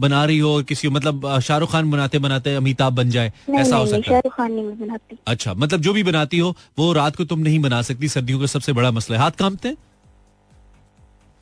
[0.00, 3.96] बना रही हो किसी मतलब शाहरुख खान बनाते बनाते अमिताभ बन जाए ऐसा हो सकता
[3.96, 4.02] है?
[4.02, 7.60] शाहरुख खान नहीं बनाती। अच्छा मतलब जो भी बनाती हो वो रात को तुम नहीं
[7.60, 9.76] बना सकती सर्दियों का सबसे बड़ा मसला है। हाथ कांपते हैं?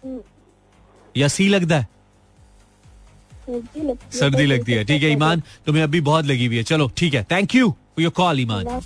[0.05, 0.20] हम्म।
[1.16, 1.88] या सी लगता है?
[4.12, 7.24] सर्दी लगती है। ठीक है ईमान तुम्हें अभी बहुत लगी हुई है। चलो ठीक है।
[7.30, 8.80] Thank you for your call Iman.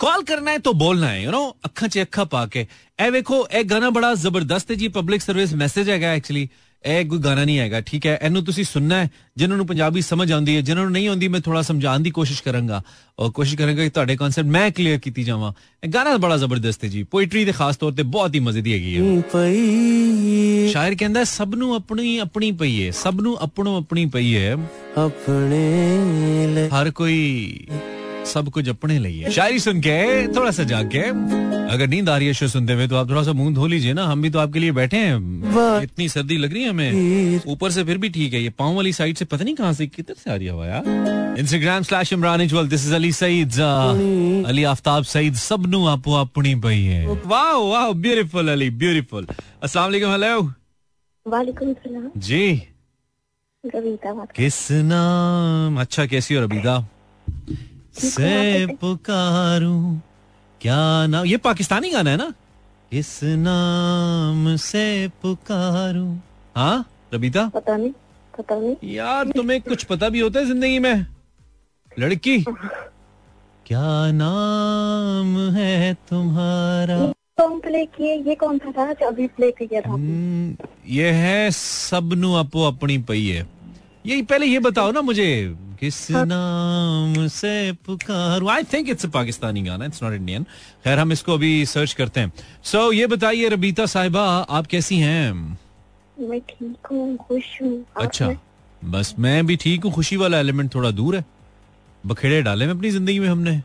[0.00, 2.66] Call करना है तो बोलना है यू नो अखा चे अखा पाके
[3.00, 6.48] ए देखो ए गाना बड़ा ज़बरदस्त है जी पब्लिक सर्विस मैसेज है एक्चुअली
[6.86, 10.30] ਇਹ ਕੋਈ ਗਾਣਾ ਨਹੀਂ ਹੈਗਾ ਠੀਕ ਹੈ ਇਹਨੂੰ ਤੁਸੀਂ ਸੁਣਨਾ ਹੈ ਜਿਨ੍ਹਾਂ ਨੂੰ ਪੰਜਾਬੀ ਸਮਝ
[10.32, 12.82] ਆਉਂਦੀ ਹੈ ਜਿਨ੍ਹਾਂ ਨੂੰ ਨਹੀਂ ਆਉਂਦੀ ਮੈਂ ਥੋੜਾ ਸਮਝਾਉਣ ਦੀ ਕੋਸ਼ਿਸ਼ ਕਰਾਂਗਾ
[13.18, 16.88] ਔਰ ਕੋਸ਼ਿਸ਼ ਕਰਾਂਗਾ ਕਿ ਤੁਹਾਡੇ ਕਨਸੈਪਟ ਮੈਂ ਕਲੀਅਰ ਕੀਤੀ ਜਾਵਾਂ ਇਹ ਗਾਣਾ ਬੜਾ ਜ਼ਬਰਦਸਤ ਹੈ
[16.88, 19.02] ਜੀ ਪੋਇਟਰੀ ਦੇ ਖਾਸ ਤੌਰ ਤੇ ਬਹੁਤ ਹੀ ਮਜ਼ੇ ਦੀ ਹੈਗੀ ਹੈ
[20.68, 24.56] ਸ਼ਾਇਰ ਕਹਿੰਦਾ ਸਭ ਨੂੰ ਆਪਣੀ ਆਪਣੀ ਪਈ ਹੈ ਸਭ ਨੂੰ ਆਪਣੋ ਆਪਣੀ ਪਈ ਹੈ
[24.96, 27.66] ਆਪਣੇ ਹਰ ਕੋਈ
[28.26, 31.00] सब कुछ अपने लिए शायरी सुन के थोड़ा सा जाके
[31.66, 33.92] अगर नींद आ रही है शो सुनते हुए तो आप थोड़ा सा मुँह धो लीजिए
[33.92, 37.70] ना। हम भी तो आपके लिए बैठे हैं। इतनी सर्दी लग रही है हमें। ऊपर
[37.70, 40.14] से फिर भी ठीक है। ये पाँव वाली साइड से पता नहीं कहाँ से किधर
[40.14, 43.60] से आ रही हवा यार। इंस्टाग्राम स्लैश इमरान इजवल दिस इज़ अली सईद
[44.48, 49.26] अली आफ्ताब सईद सब नु आपो अपनी पई है। वाह वाह ब्यूटीफुल अली ब्यूटीफुल
[49.62, 50.40] अस्सलाम वालेकुम हेलो
[51.26, 52.62] वालेकुम सलाम। जी।
[53.64, 55.80] रवीता किस नाम?
[55.80, 56.76] अच्छा कैसी हो रबीदा
[57.96, 59.98] से पुकारूं
[60.60, 62.32] क्या नाम ये पाकिस्तानी गाना है ना?
[62.92, 64.86] इस नाम से
[65.22, 66.16] पुकारूं?
[66.56, 67.48] हाँ रबीता?
[67.54, 67.92] पता नहीं
[68.38, 71.06] पता नहीं। यार तुम्हें कुछ पता भी होता है ज़िंदगी में?
[71.98, 72.38] लड़की?
[73.66, 76.98] क्या नाम है तुम्हारा?
[77.40, 78.14] सॉन्ग प्ले किए?
[78.28, 80.56] ये कौन सा था जो अभी प्ले किया था हम्म,
[80.88, 83.46] ये है सबनु अपो अपनी पई है।
[84.06, 85.26] ये पहले ये बताओ ना मुझे
[85.76, 88.50] किस नाम से पुकारूं?
[88.50, 90.44] आई थिंक इट्स पाकिस्तानी गाना इट्स नॉट इंडियन
[90.84, 92.32] खैर हम इसको अभी सर्च करते हैं।
[92.64, 95.32] सो so, ये बताइए रबीता साहिबा आप कैसी हैं?
[96.20, 98.34] मैं ठीक हूँ खुश हूँ। अच्छा।
[98.84, 101.24] बस मैं भी ठीक हूँ खुशी वाला एलिमेंट थोड़ा दूर है।
[102.04, 103.60] बखेड़े डाले में अपनी ज़िंदगी में हमने।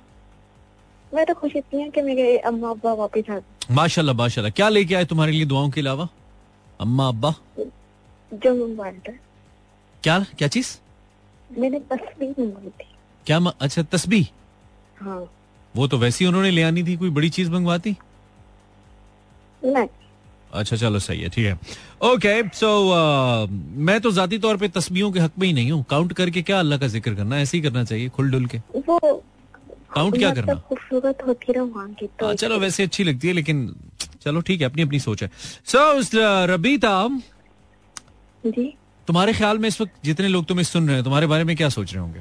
[1.11, 3.39] मैं तो खुश इतनी हूँ कि मेरे अम्मा अब्बा वापस आ
[3.71, 6.07] माशाल्लाह माशाल्लाह। क्या लेके आए तुम्हारे लिए दुआओं के अलावा?
[6.79, 7.33] अम्मा अब्बा
[8.31, 9.13] जो था
[10.03, 10.67] क्या क्या चीज़?
[11.57, 12.87] मैंने तस्वीर मंगवाई थी।
[13.25, 14.27] क्या म, अच्छा तस्बी
[15.01, 15.23] हाँ।
[15.75, 17.95] वो तो वैसी उन्होंने ले आनी थी कोई बड़ी चीज़ मंगवाती?
[19.61, 19.87] नहीं।
[20.53, 21.53] अच्छा चलो सही है ठीक है।
[22.03, 22.69] ओके सो
[23.79, 26.59] मैं तो जाती तौर पे तस्बियों के हक में ही नहीं हूँ। काउंट करके क्या
[26.59, 27.39] अल्लाह का ज़िक्र करना?
[27.39, 28.99] ऐसे ही करना चाहिए खुल डुल के। वो
[29.93, 30.55] काउंट क्या मतलब करना?
[30.67, 33.73] खूबसूरत होती रहा वहाँ की तो। हाँ चलो वैसे अच्छी लगती है लेकिन
[34.21, 35.29] चलो ठीक है अपनी अपनी सोच है।
[35.65, 37.07] सो so, रबीता
[38.43, 38.73] जी।
[39.07, 41.69] तुम्हारे ख्याल में इस वक्त जितने लोग तुम्हें सुन रहे हैं तुम्हारे बारे में क्या
[41.69, 42.19] सोच रहे होंगे?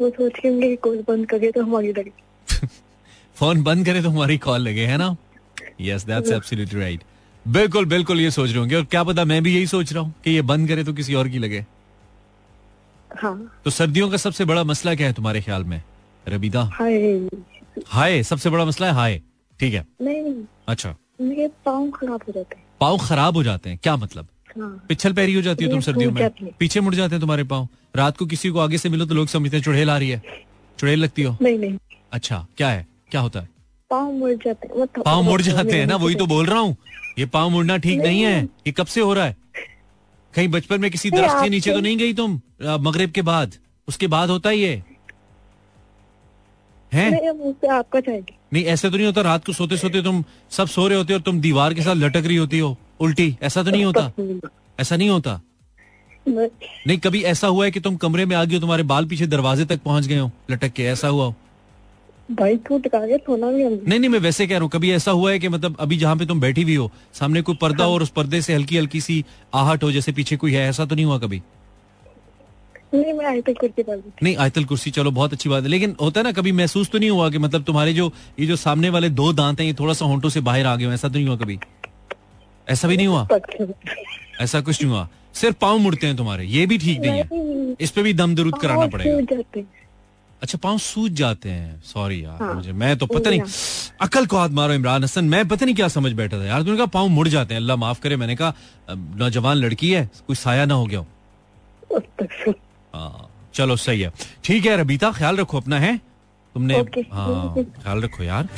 [0.00, 2.12] वो सोच के होंगे कॉल बंद करे तो हमारी लगे
[3.36, 5.16] फ़ोन बंद करे तो हमारी कॉल लगे है ना?
[5.80, 7.02] यस दैट्स एब्सोल्युटली राइट
[7.46, 10.14] बिल्कुल बिल्कुल ये सोच रहे होंगे। और क्या पता मैं भी यही सोच रहा हूँ
[10.24, 11.64] कि ये बंद करे तो किसी और की लगे।
[13.10, 15.82] हाँ। तो सर्दियों का सबसे बड़ा मसला क्या है तुम्हारे ख्याल में?
[16.24, 16.62] रबीदा?
[16.74, 17.28] हाय।
[17.86, 19.20] हाय सबसे बड़ा मसला है हाय।
[19.60, 23.70] ठीक है। नहीं नहीं। अच्छा। मेरे पाँव खराब हो जाते हैं। पाँव खराब हो जाते
[23.70, 23.78] हैं?
[23.82, 24.26] क्या मतलब?
[24.56, 27.68] हाँ। पिछल पैरी हो जाती है तुम सर्दियों में। पीछे मुड़ जाते हैं तुम्हारे पाँव।
[27.96, 30.22] रात को किसी को आगे से मिलो तो लोग समझते हैं चुड़ैल आ रही है।
[30.78, 31.36] चुड़ैल लगती हो?
[31.42, 31.78] नहीं नहीं।
[32.12, 32.86] अच्छा क्या है?
[33.10, 33.48] क्या होता है?
[33.90, 36.76] पाँव मुड़ जाते हैं। पाँव मुड़ जाते हैं ना वही तो बोल रहा हूँ।
[37.18, 39.36] ये पाँव मुड़ना ठीक नहीं है। ये कब से हो रहा है?
[40.34, 42.40] कहीं बचपन में किसी दरख्त के नीचे तो नहीं गई तुम
[42.80, 43.54] मगरिब के बाद?
[43.88, 44.82] उसके बाद होता है ये।
[46.92, 47.28] है?
[47.70, 50.98] आपका जाएगी नहीं ऐसे तो नहीं होता। रात को सोते सोते तुम सब सो रहे
[50.98, 53.84] होते हो और तुम दीवार के साथ लटक रही होती हो। उल्टी ऐसा तो नहीं
[53.84, 54.10] होता।
[54.78, 55.40] ऐसा नहीं होता।
[56.28, 59.26] नहीं कभी ऐसा हुआ है कि तुम कमरे में आ गए हो तुम्हारे बाल पीछे
[59.28, 61.34] दरवाजे तक पहुँच गए हो लटक के ऐसा हुआ हो?
[62.30, 65.10] भाई तू टका के सोना भी नहीं नहीं मैं वैसे कह रहा हूँ कभी ऐसा
[65.10, 67.94] हुआ है कि मतलब अभी जहाँ पे तुम बैठी हुई हो सामने कोई पर्दा हो।
[67.94, 70.94] और उस पर्दे से हल्की हल्की सी आहट हो जैसे पीछे कोई है ऐसा तो
[70.94, 71.42] नहीं हुआ कभी?
[72.94, 75.96] नहीं मैं आई तक कुर्सी पर नहीं आयतल कुर्सी चलो बहुत अच्छी बात है। लेकिन
[76.00, 78.10] होता है ना कभी महसूस तो नहीं हुआ कि मतलब तुम्हारे जो
[78.40, 80.94] ये जो सामने वाले दो दांत हैं ये थोड़ा सा होंठों से बाहर आ गए
[80.94, 81.58] ऐसा तो नहीं हुआ कभी?
[82.72, 83.26] ऐसा भी नहीं हुआ?
[84.40, 87.90] ऐसा कुछ नहीं हुआ। सिर्फ़ पाँव मुड़ते हैं तुम्हारे। ये भी ठीक नहीं है। इस
[87.90, 89.62] पे भी दम दरुद कराना पड़ेगा।
[90.42, 93.40] अच्छा पाँव सूज जाते हैं। सॉरी यार हाँ। मुझे मैं तो पता नहीं।
[94.00, 96.76] अकल को हाथ मारो इमरान हसन। मैं पता नहीं क्या समझ बैठा था यार। तूने
[96.76, 98.54] कहा पाँव मुड़ जाते हैं। अल्लाह माफ़ करे मैंने कहा
[98.90, 101.04] नौजवान लड़की है कोई साया ना हो गया
[102.94, 104.12] हाँ, चलो सही है।
[104.44, 105.96] ठीक है रबीता ख्याल रखो अपना है।
[106.54, 106.74] तुमने
[107.12, 108.48] हाँ ख्याल रखो यार।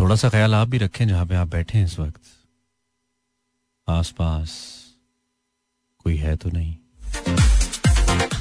[0.00, 2.20] थोड़ा सा ख्याल आप भी रखें जहाँ पे आप बैठे हैं इस वक्त।
[3.88, 4.52] आस पास
[6.04, 6.74] कोई है तो नहीं।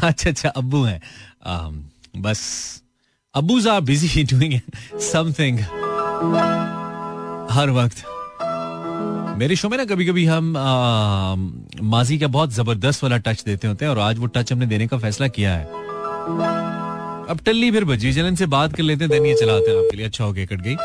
[0.04, 1.02] अच्छा अच्छा अब्बू हैं।
[2.17, 2.41] बस
[3.36, 4.60] अब्बूज आर बिज़ी डूइंग
[5.02, 5.60] समथिंग
[7.52, 8.04] हर वक्त।
[9.39, 11.36] मेरे शो में ना कभी कभी हम आ,
[11.89, 14.88] माजी का बहुत ज़बरदस्त वाला टच देते होते हैं और आज वो टच हमने देने
[14.88, 15.65] का फैसला किया है।
[17.30, 19.98] अब टल्ली फिर बजी चलन से बात कर लेते हैं देन ये चलाते हैं आपके
[19.98, 20.76] लिए। अच्छा हो गया कट गई।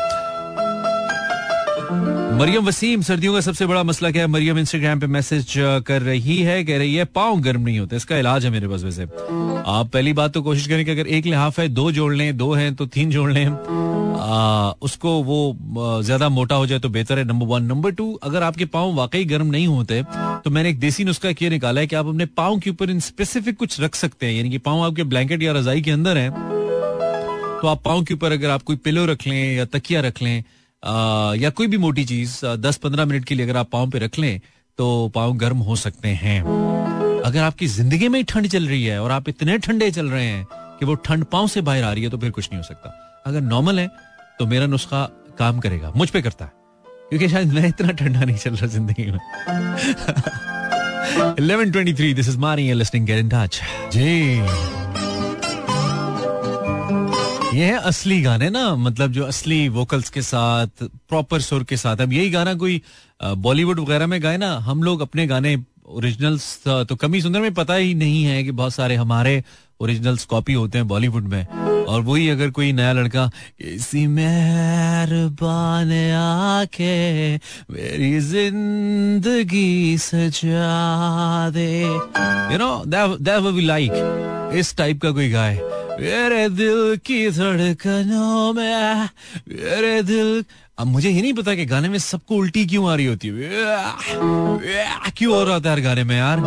[1.91, 4.27] मरियम वसीम सर्दियों का सबसे बड़ा मसला क्या है?
[4.27, 5.53] मरियम इंस्टाग्राम पे मैसेज
[5.87, 8.83] कर रही है कह रही है पाँव गर्म नहीं होते इसका इलाज है मेरे पास
[8.83, 12.37] वैसे। आप पहली बात तो कोशिश करें कि अगर एक लिहाफ है दो जोड़ लें
[12.37, 15.57] दो हैं तो तीन जोड़ लें। आ, उसको वो
[16.03, 19.23] ज़्यादा मोटा हो जाए तो बेहतर है नंबर वन नंबर टू अगर आपके पाँव वाकई
[19.25, 20.01] गर्म नहीं होते
[20.43, 22.99] तो मैंने एक देसी नुस्खा किया निकाला है कि आप अपने पाँव के ऊपर इन
[22.99, 26.29] स्पेसिफिक कुछ रख सकते हैं यानी कि पाँव आपके ब्लैंकेट या रजाई के अंदर है
[27.61, 30.43] तो आप पाँव के ऊपर अगर आप कोई पिलो रख लें या तकिया रख लें
[30.85, 34.19] या कोई भी मोटी चीज़ दस पंद्रह मिनट के लिए अगर आप पाँव पे रख
[34.19, 34.39] लें
[34.79, 36.41] तो पाँव गर्म हो सकते हैं।
[37.21, 40.25] अगर आपकी ज़िंदगी में ही ठंड चल रही है और आप इतने ठंडे चल रहे
[40.25, 40.45] हैं
[40.79, 42.89] कि वो ठंड पाँव से बाहर आ रही है तो फिर कुछ नहीं हो सकता।
[43.27, 43.87] अगर नॉर्मल है
[44.39, 45.03] तो मेरा नुस्खा
[45.39, 46.51] काम करेगा, मुझ पे करता है।
[47.09, 49.19] क्योंकि शायद मैं इतना ठंडा नहीं चल रहा ज़िंदगी में।
[51.39, 53.59] 1123 this is Mari listing get in touch
[53.93, 54.39] जी।
[57.55, 61.97] ये है असली गाने ना मतलब जो असली वोकल्स के साथ प्रॉपर सुर के साथ।
[61.97, 62.81] अब यही गाना कोई
[63.23, 65.55] बॉलीवुड वगैरह में गाए ना, हम लोग अपने गाने
[65.87, 69.43] ओरिजिनल्स तो कमी सुंदर में पता ही नहीं है कि बहुत सारे हमारे
[69.79, 73.25] ओरिजिनल्स कॉपी होते हैं बॉलीवुड में। और वही अगर कोई नया लड़का,
[73.61, 85.11] किसी मेहरबान आके मेरी ज़िंदगी सजा दे। You know that we like इस टाइप का
[85.11, 85.55] कोई गाय।
[86.01, 89.09] मेरे दिल की धड़कनों में,
[89.49, 90.43] मेरे दिल
[90.79, 93.39] अब मुझे ये नहीं पता कि गाने में सबको उल्टी क्यों आ रही होती है।
[95.17, 96.41] क्यों हो रहा था यार गाने में यार?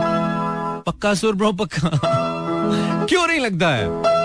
[0.87, 1.91] पक्का सुर ब्रो, पक्का?
[3.09, 4.18] क्यों नहीं लगता है?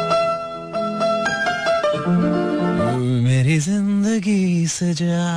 [2.05, 5.27] मेरी ज़िंदगी सजा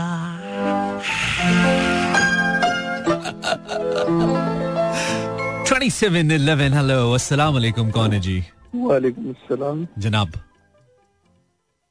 [5.66, 8.38] ट्वेंटी सेवन इलेवन हेलो अस्सलाम कौन है जी?
[8.74, 10.32] वालेकुम जनाब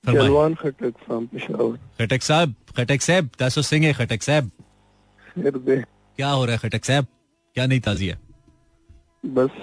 [0.03, 4.51] जलवान खटक पेशावर। खटक साहब खटक साहब तासो सिंह है खटक साहब।
[5.37, 7.05] क्या हो रहा है खटक साहब?
[7.55, 8.19] क्या नहीं ताजी है?
[9.23, 9.55] बस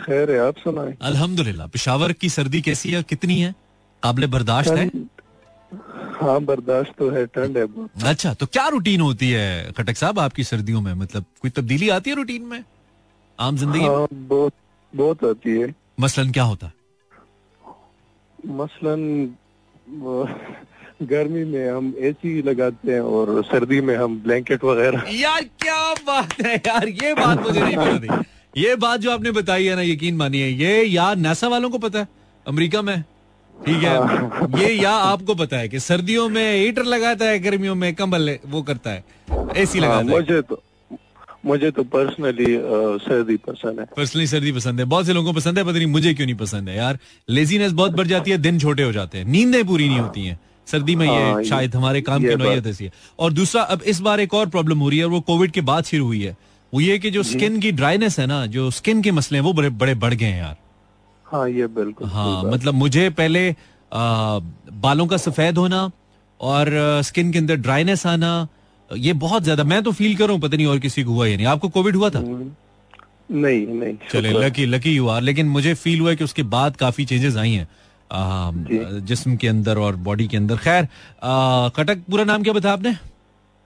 [0.00, 3.54] खैर है आप सुनाए। अल्हम्दुलिल्लाह पेशावर की सर्दी कैसी है कितनी है?
[4.02, 4.86] काबिल बर्दाश्त है?
[6.16, 7.66] हाँ बर्दाश्त तो है ठंड है
[8.10, 10.92] अच्छा तो क्या रूटीन होती है खटक साहब आपकी सर्दियों में?
[10.94, 12.62] मतलब कोई तब्दीली आती है रूटीन में?
[13.38, 14.52] आम ज़िंदगी हाँ बहुत
[14.92, 16.66] बहुत आती है। मसलन क्या होता?
[16.66, 16.72] है
[18.56, 19.02] मसलन
[21.02, 26.40] गर्मी में हम एसी लगाते हैं और सर्दी में हम ब्लैंकेट वगैरह। यार क्या बात
[26.40, 29.82] है यार ये बात मुझे नहीं पता थी। ये बात जो आपने बताई है ना
[29.82, 32.08] यकीन मानिए ये यार नासा वालों को पता है
[32.46, 33.02] अमेरिका में।
[33.66, 33.96] ठीक है।
[34.62, 38.62] ये या आपको पता है कि सर्दियों में हीटर लगाता है गर्मियों में कंबल वो
[38.62, 39.04] करता है।
[39.56, 40.62] एसी हाँ, लगाता है। मुझे तो
[41.46, 42.46] मुझे तो पर्सनली
[43.04, 45.86] सर्दी पसंद है। पर्सनली सर्दी पसंद है। बहुत से लोगों को पसंद है पता नहीं
[45.86, 46.98] मुझे क्यों नहीं पसंद है यार।
[47.30, 50.40] लेजीनेस बहुत बढ़ जाती है दिन छोटे हो जाते हैं। नींदें पूरी नहीं होती हैं।
[50.66, 53.82] सर्दी में हाँ, ये ये- शायद हमारे काम की नोयत ऐसी है। और दूसरा अब
[53.82, 56.22] इस बार एक और प्रॉब्लम हो रही है और वो कोविड के बाद शुरू हुई
[56.22, 56.36] है।
[56.74, 59.52] वो ये कि जो स्किन की ड्राइनेस है ना जो स्किन के मसले हैं वो
[59.52, 60.56] बड़े बड़े बढ़ गए हैं यार।
[61.32, 63.50] हाँ ये बिल्कुल हाँ मतलब मुझे पहले
[63.92, 64.38] आ,
[64.72, 65.90] बालों का सफ़ेद होना
[66.40, 66.70] और
[67.04, 68.48] स्किन के अंदर ड्राइनेस आना
[68.96, 71.26] ये बहुत ज़्यादा मैं तो फील कर रहा हूँ पता नहीं और किसी को हुआ
[71.26, 72.20] या नहीं। आपको कोविड हुआ था?
[72.20, 77.04] नहीं नहीं चले लकी लकी यू आर लेकिन मुझे फील हुआ कि उसके बाद काफ़ी
[77.04, 77.68] चेंजेस आई हैं।
[78.12, 78.50] आ,
[79.00, 80.88] जिस्म के अंदर और बॉडी के अंदर। खैर
[81.76, 82.96] कटक पूरा नाम क्या बताया आपने?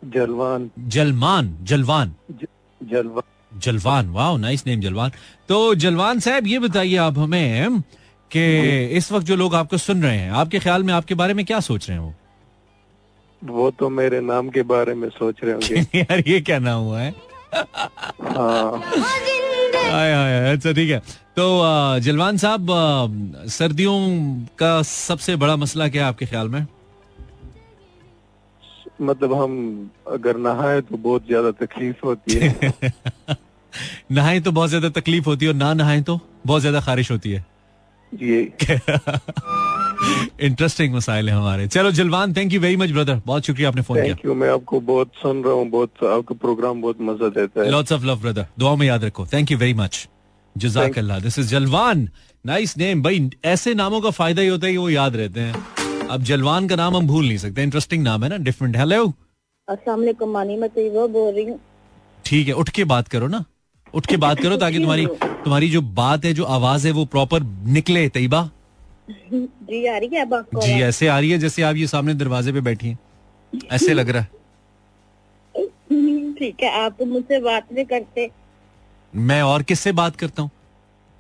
[0.05, 2.47] जलवान। जलमान जलवान। ज-
[2.83, 3.23] जलवान।
[3.59, 5.11] जलवान वाह नाइस नेम जलवान।
[5.49, 7.81] तो जलवान साहब ये बताइए आप हमें
[8.31, 8.45] कि
[8.87, 11.61] इस वक्त जो लोग आपको सुन रहे हैं आपके ख्याल में आपके बारे में क्या
[11.61, 12.15] सोच रहे हैं वो?
[13.45, 17.01] वो तो मेरे नाम के बारे में सोच रहे होंगे। यार ये क्या नाम हुआ
[17.01, 17.15] है?
[18.23, 18.83] हाँ।
[20.53, 20.99] अच्छा ठीक है।
[21.37, 21.63] तो
[22.01, 22.67] जलवान साहब
[23.49, 23.99] सर्दियों
[24.59, 26.67] का सबसे बड़ा मसला क्या है आपके ख्याल में?
[29.01, 32.73] मतलब हम अगर नहाए तो बहुत ज़्यादा तकलीफ़ होती है।
[34.13, 37.31] नहाए तो बहुत ज़्यादा तकलीफ़ होती है और ना नहाए तो बहुत ज़्यादा खारिश होती
[37.31, 37.45] है।
[38.13, 38.41] ये
[40.41, 44.03] इंटरेस्टिंग मसाइल है हमारे। चलो Jalwan thank you very much brother बहुत शुक्रिया आपने फ़ोन
[44.03, 47.63] किया। थैंक यू मैं आपको बहुत सुन रहा हूँ बहुत आपका प्रोग्राम बहुत मज़ा देता
[47.63, 50.07] है। लॉट्स ऑफ़ लव ब्रदर दुआ में याद रखो। थैंक यू वेरी मच
[50.57, 52.09] जजाक अल्लाह this is Jalwan.
[52.45, 55.55] Nice name भाई ऐसे नामों का फ़ायदा ही होता है कि वो याद रहते हैं।
[56.11, 59.13] अब जलवान का नाम हम भूल नहीं सकते इंटरेस्टिंग नाम है ना डिफरेंट हेलो
[59.69, 61.61] अस्सलाम मानी मैं तैयबा बोल रही हूँ।
[62.25, 63.45] ठीक है उठ के बात करो ना।
[63.95, 67.43] उठ के बात करो ताकि तुम्हारी तुम्हारी जो बात है जो आवाज़ है वो प्रॉपर
[67.67, 68.51] निकले तैयबा।
[69.33, 72.15] जी आ रही है अब आपको जी ऐसे आ रही है जैसे आप ये सामने
[72.15, 72.99] दरवाजे पे बैठी हैं।
[73.73, 74.29] ऐसे लग रहा है।
[76.35, 78.31] ठीक है आप मुझसे बात नहीं करते।
[79.17, 80.51] मैं और किससे बात करता हूँ?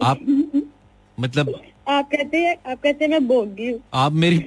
[0.00, 0.18] आप
[1.20, 4.38] मतलब आप कहते हैं आप कहते हैं मैं बोगी हूँ। आप मेरी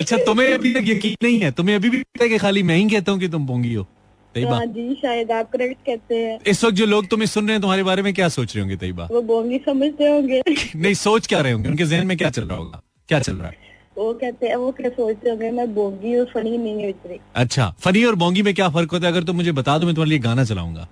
[0.00, 1.50] अच्छा तुम्हें अभी तक यकीन नहीं है?
[1.50, 3.86] तुम्हें अभी भी लगता है कि खाली मैं ही कहता हूँ कि तुम बोंगी हो?
[4.34, 7.54] तैयबा हाँ जी शायद आप करेक्ट कहते हैं। इस वक्त जो लोग तुम्हें सुन रहे
[7.54, 8.76] हैं तुम्हारे बारे में क्या सोच रहे होंगे?
[8.76, 10.42] तैयबा वो बोंगी समझते होंगे।
[10.76, 11.68] नहीं सोच क्या रहे होंगे?
[11.68, 12.82] उनके जहन में क्या चल रहा होगा?
[13.08, 13.56] क्या चल रहा है?
[13.98, 18.04] वो कहते हैं वो क्या सोचते होंगे मैं बोगी हूँ फनी नहीं है अच्छा फनी
[18.04, 19.12] और बोंगी में क्या फ़र्क होता है?
[19.12, 20.88] अगर तुम मुझे बता दो मैं तुम्हारे लिए गाना चलाऊँगा।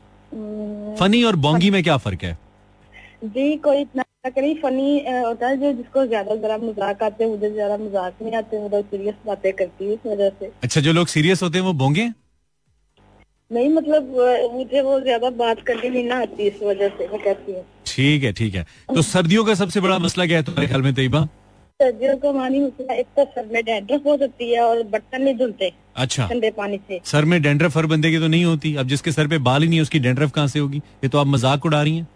[1.00, 2.38] फनी और बोंगी में क्या फ़र्क है?
[3.22, 7.50] जी कोई इतना कहीं फनी होता है जो जिसको ज़्यादा जरा मज़ाक आते हैं मुझे
[7.50, 11.06] ज़्यादा मज़ाक नहीं आते मतलब सीरियस बातें करती है इस वजह से। अच्छा जो लोग
[11.08, 12.08] सीरियस होते हैं वो बोंगे
[13.50, 14.08] नहीं मतलब
[14.52, 18.24] मुझे वो ज़्यादा बात करनी नहीं ना आती इस वजह से मैं कहती हूँ। ठीक
[18.24, 21.24] है ठीक है। तो सर्दियों का सबसे बड़ा मसला क्या है तुम्हारे ख्याल में तैयबा?
[21.80, 25.34] सर्दियों का मानी मसला एक तो सर में डैंड्रफ हो सकती है और बर्तन नहीं
[25.36, 28.88] धुलते अच्छा। ठंडे पानी से। सर में डेंड्रफ हर बंदे की तो नहीं होती। अब
[28.88, 30.78] जिसके सर पे बाल ही नहीं है उसकी डेंड्रफ कहाँ से होगी?
[30.78, 32.06] ये तो आप मज़ाक उड़ा रही हैं।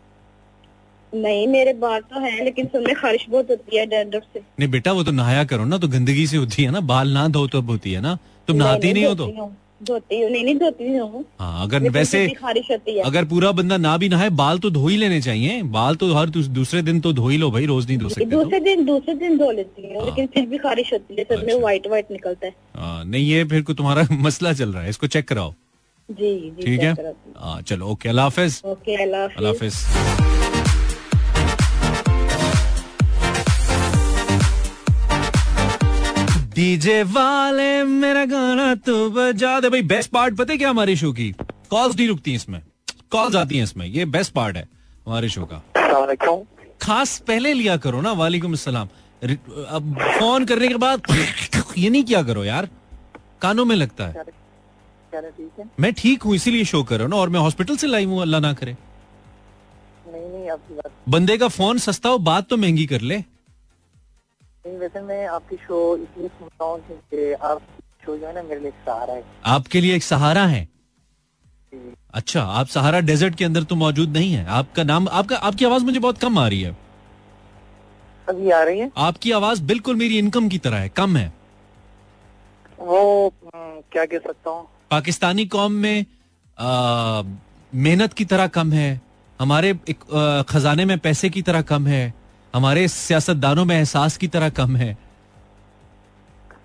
[1.18, 4.92] नहीं मेरे बाल तो हैं लेकिन में खारिश बहुत होती है डैंड्रफ से। नहीं बेटा
[4.92, 7.70] वो तो नहाया करो ना तो गंदगी से होती है ना बाल ना धो तब
[7.70, 9.52] होती है ना। तुम नहाती नहीं हो तो?
[9.82, 13.76] धोती हूँ नहीं नहीं धोती हूँ। हाँ अगर वैसे खारिश होती है। अगर पूरा बंदा
[13.76, 17.12] ना भी नहाए बाल तो धो ही लेने चाहिए। बाल तो हर दूसरे दिन तो
[17.12, 19.94] धो ही लो भाई रोज नहीं धो सकते तो। दूसरे दिन दूसरे दिन धो लेती
[19.94, 23.04] हूँ लेकिन फिर भी खारिश होती है सर में अच्छा। व्हाइट व्हाइट निकलता है। हाँ,
[23.04, 25.52] नहीं ये फिर को तुम्हारा मसला चल रहा है इसको चेक कराओ।
[26.08, 26.92] जी ठीक है?
[27.36, 30.35] हाँ। चलो ओके अल्लाह हाफिज। ओके अल्लाह हाफिज।
[36.56, 41.12] डीजे वाले मेरा गाना तो बजा दे। भाई बेस्ट पार्ट पता है क्या हमारे शो
[41.12, 41.30] की?
[41.70, 42.60] कॉल्स नहीं रुकती इसमें।
[43.12, 44.62] कॉल्स आती हैं इसमें। ये बेस्ट पार्ट है
[45.06, 45.60] हमारे शो का।
[46.82, 48.88] खास पहले लिया करो ना वालेकुम अस्सलाम।
[49.22, 51.02] अब फ़ोन करने के बाद
[51.78, 52.68] ये नहीं किया करो यार।
[53.42, 54.24] कानों में लगता है।
[55.80, 58.22] मैं ठीक हूँ इसीलिए शो कर रहा हूँ ना और मैं हॉस्पिटल से लाई हूँ
[58.22, 58.76] अल्लाह ना करे।
[60.08, 63.24] नहीं नहीं बंदे का फ़ोन सस्ता हो बात तो महँगी कर ले।
[64.66, 67.60] वैसे मैं आपकी शो इसलिए सुनता हूँ क्योंकि आप
[68.04, 70.68] शो जो है ना मेरे लिए सहारा है। आपके लिए एक सहारा है?
[72.14, 75.84] अच्छा आप सहारा डेजर्ट के अंदर तो मौजूद नहीं है। आपका नाम आपका आपकी आवाज़
[75.84, 76.76] मुझे बहुत कम आ रही है।
[78.28, 78.90] अभी आ रही है?
[78.96, 81.32] आपकी आवाज़ बिल्कुल मेरी इनकम की तरह है कम है।
[82.78, 84.66] वो हम्म, क्या कह सकता हूँ?
[84.90, 86.04] पाकिस्तानी कौम में
[87.74, 89.00] मेहनत की तरह कम है।
[89.40, 92.14] हमारे एक, आ, खजाने में पैसे की तरह कम है।
[92.56, 94.96] हमारे सियासतदानों में एहसास की तरह कम है।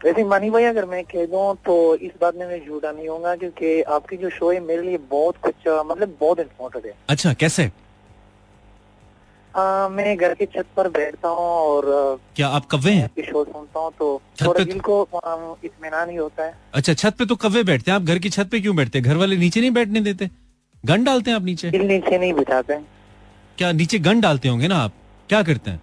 [0.06, 3.36] वैसे मानी भाई अगर मैं कह दूँ तो इस बात में मैं झूठा नहीं होगा
[3.36, 7.69] क्योंकि आपकी जो शो है मेरे लिए बहुत कुछ मतलब बहुत इम्पोर्टेंट है। अच्छा कैसे?
[9.54, 11.86] आ, मैं घर की छत पर बैठता हूँ और
[12.36, 13.04] क्या आप कव्वे हैं?
[13.04, 14.95] आपकी शो सुनता हूँ तो थोड़ा दिल को
[15.65, 18.49] इत्मीनान ही होता है। अच्छा छत पे तो कव्वे बैठते हैं आप घर की छत
[18.51, 19.08] पे क्यों बैठते हैं?
[19.08, 20.30] घर वाले नीचे नहीं बैठने देते?
[20.84, 21.71] गन डालते हैं आप नीचे?
[21.71, 22.80] नीचे नहीं बिठाते।
[23.58, 24.93] क्या नीचे गन डालते होंगे ना आप?
[25.32, 25.82] क्या करते हैं?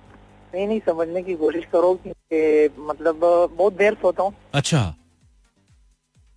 [0.55, 3.21] नहीं नहीं समझने की कोशिश करो कि मतलब
[3.57, 4.95] बहुत देर सोता हूँ। अच्छा।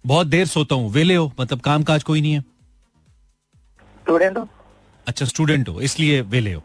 [0.05, 2.43] बहुत देर सोता हूँ। वेले हो मतलब काम काज कोई नहीं है?
[4.01, 4.49] स्टूडेंट हूँ।
[5.07, 6.63] अच्छा स्टूडेंट हो इसलिए वेले हो।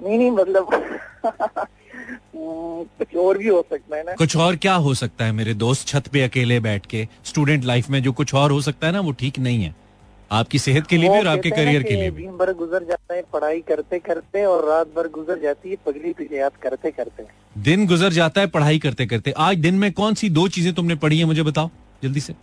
[0.00, 4.94] नहीं नहीं मतलब हम्म, कुछ और भी हो सकता है ना। कुछ और क्या हो
[4.94, 7.08] सकता है मेरे दोस्त छत पे अकेले बैठ के?
[7.24, 9.85] स्टूडेंट लाइफ में जो कुछ और हो सकता है ना वो ठीक नहीं है।
[10.30, 12.84] आपकी सेहत के लिए भी और आपके करियर के कि लिए भी। दिन भर गुजर
[12.84, 16.90] जाता है पढ़ाई करते करते और रात भर गुजर जाती है पगली तुझे याद करते
[16.90, 17.24] करते।
[17.62, 20.94] दिन गुजर जाता है पढ़ाई करते करते। आज दिन में कौन सी दो चीज़ें तुमने
[20.96, 21.70] पढ़ी है मुझे बताओ
[22.02, 22.34] जल्दी से।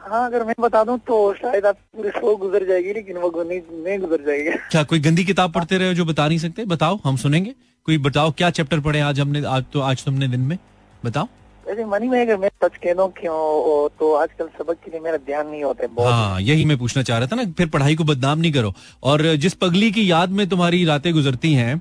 [0.00, 3.98] हाँ अगर मैं बता दूँ तो शायद आप पूरी शो गुजर जाएगी लेकिन वो नहीं
[3.98, 6.64] गुजर जाएगी। क्या कोई गंदी किताब पढ़ते रहे हो जो बता नहीं सकते?
[6.66, 7.54] बताओ हम सुनेंगे।
[7.86, 10.58] कोई बताओ क्या चैप्टर पढ़े आज हमने आज तो आज तुमने दिन में?
[11.04, 11.28] बताओ।
[11.70, 13.88] वैसे मनी में अगर मैं सच कह दूँ क्यों?
[13.98, 17.18] तो आजकल सबक के लिए मेरा ध्यान नहीं होता है हाँ यही मैं पूछना चाह
[17.18, 20.48] रहा था ना फिर पढ़ाई को बदनाम नहीं करो। और जिस पगली की याद में
[20.48, 21.74] तुम्हारी रातें गुजरती हैं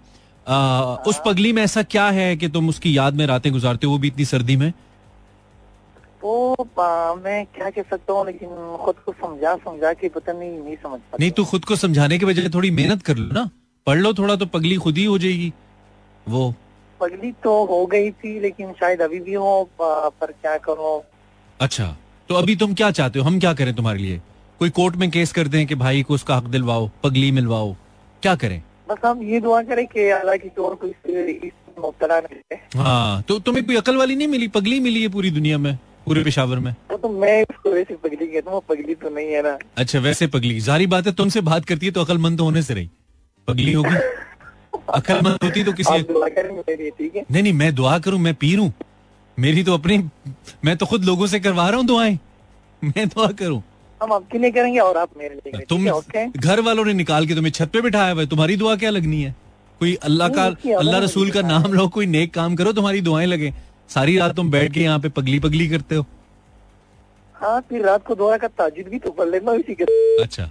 [1.07, 3.99] उस पगली में ऐसा क्या है कि तुम उसकी याद में रातें गुजारते हो वो
[3.99, 4.71] भी इतनी सर्दी में?
[6.21, 8.49] तो आ, मैं क्या कह सकता हूँ लेकिन
[8.85, 12.19] खुद को समझा समझा के पता नहीं नहीं समझ पाता। नहीं तू खुद को समझाने
[12.19, 13.49] के बजाय थोड़ी मेहनत कर लो ना।
[13.87, 15.53] पढ़ लो थोड़ा तो पगली खुद ही हो जाएगी।
[16.27, 16.53] वो
[17.01, 21.03] पगली तो हो गई थी लेकिन शायद अभी भी हो पर क्या करो?
[21.59, 21.95] अच्छा
[22.29, 23.25] तो अभी तुम क्या चाहते हो?
[23.25, 24.21] हम क्या करें तुम्हारे लिए?
[24.59, 27.75] कोई कोर्ट में केस कर दें कि भाई को उसका हक दिलवाओ पगली मिलवाओ
[28.23, 28.61] क्या करें?
[28.89, 31.49] बस हम ये दुआ करें कि अल्लाह की और कोई नहीं
[32.75, 34.47] हाँ तो तुम्हें कोई अकल वाली नहीं मिली?
[34.49, 36.71] पगली मिली है पूरी दुनिया में पूरे पेशावर में?
[36.91, 39.99] वो तो मैं इसको वैसे पगली कहता हूँ वो पगली तो नहीं है ना। अच्छा
[39.99, 42.89] वैसे पगली। जारी बात है तुमसे बात करती है तो अकलमंद तो होने से रही।
[43.47, 43.95] पगली होगी।
[44.91, 48.73] अकलमंद होती तो किसी दुआ नहीं नहीं मैं दुआ करूँ मैं पीर। हूँ
[49.37, 49.97] मेरी तो अपनी
[50.65, 52.17] मैं तो खुद लोगों से करवा रहा हूँ दुआएँ।
[52.81, 53.61] मैं दुआ करूँ।
[54.01, 55.87] हम आपके लिए करेंगे और आप मेरे लिए तुम
[56.31, 59.21] घर वालों ने निकाल के तुम्हें छत पे बिठाया हुआ है तुम्हारी दुआ क्या लगनी
[59.21, 59.35] है?
[59.81, 63.53] कोई अल्लाह का अल्लाह रसूल का नाम लो कोई नेक काम करो तुम्हारी दुआएँ लगे।
[63.89, 66.05] सारी रात तुम बैठ के यहाँ पे पगली पगली करते हो।
[67.35, 69.83] हाँ फिर रात को दोहरा का ताजुद भी तो पढ़ लेना इसी के
[70.23, 70.49] अच्छा।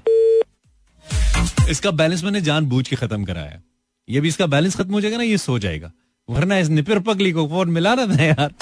[1.71, 3.61] इसका बैलेंस मैंने जान जानबूझ के खत्म कराया।
[4.09, 5.91] ये भी इसका बैलेंस खत्म हो जाएगा ना, ये सो जाएगा।
[6.29, 8.53] वरना इसने फिर पगली को फ़ोन मिला रहा था यार।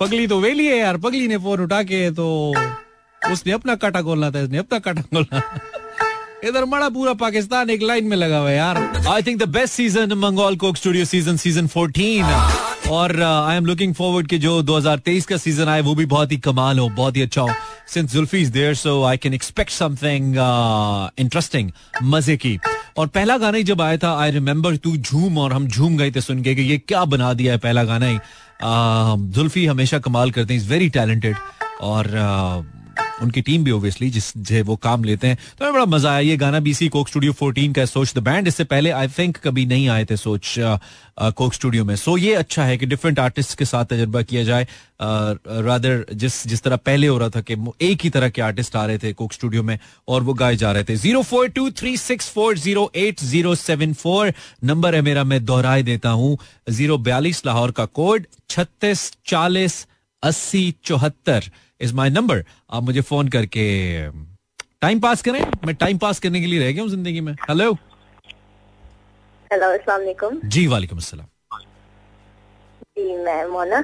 [0.00, 2.54] पगली तो वेली है यार, पगली ने फ़ोन उठा के तो
[3.22, 5.42] उसने अपना काटा खोलना था, इसने अपना काटा खोलना
[6.44, 9.74] इधर बड़ा पूरा पाकिस्तान एक लाइन में लगा हुआ है यार। I think the best
[9.74, 15.26] season Mongol Coke Studio season season 14 और आई एम लुकिंग फॉरवर्ड कि जो 2023
[15.26, 17.48] का सीज़न आए, वो भी बहुत ही कमाल हो, बहुत ही अच्छा हो।
[17.94, 20.34] Since Zulfi is there so I can expect something
[21.18, 21.70] interesting
[22.02, 22.58] मज़े की।
[22.96, 26.10] और पहला गाना ही जब आया था आई रिमेम्बर तू झूम और हम झूम गए
[26.10, 28.18] थे सुन के कि ये क्या बना दिया है पहला गाना ही।
[28.56, 31.36] Uh, जुल्फी हमेशा कमाल करते हैं इज़ वेरी टैलेंटेड
[31.80, 32.75] और uh,
[33.22, 36.36] उनकी टीम भी ओबियसली जिस, जे वो काम लेते हैं। तो बड़ा मज़ा आया। ये
[36.36, 39.88] गाना बीसी कोक स्टूडियो 14 का सोच द बैंड इससे पहले आई थिंक कभी नहीं
[39.88, 40.54] आए थे सोच
[41.18, 44.66] कोक स्टूडियो में। सो ये अच्छा है कि डिफरेंट आर्टिस्ट के साथ तजर्बा किया जाए।
[45.00, 48.84] रादर जिस जिस तरह पहले हो रहा था कि एक ही तरह के आर्टिस्ट आ
[48.86, 51.96] रहे थे कोक स्टूडियो में, और वो गाए जा रहे थे। Zero four two three
[51.98, 54.32] six four zero eight zero seven four
[54.64, 56.38] number है मेरा, मैं दोहराए देता हूँ।
[56.70, 59.86] ज़ीरो बयालीस लाहौर का कोड, छत्तीस चालीस
[60.22, 61.50] अस्सी चौहत्तर।
[61.80, 63.64] इज़ माई नंबर आप मुझे फ़ोन करके
[64.80, 67.72] टाइम पास करें। मैं टाइम पास करने के लिए रह गया हूँ ज़िंदगी में। हेलो
[69.50, 71.26] हेलो अस्सलाम जी वालेकुम अस्सलाम।
[72.98, 73.82] जी मैं मोना।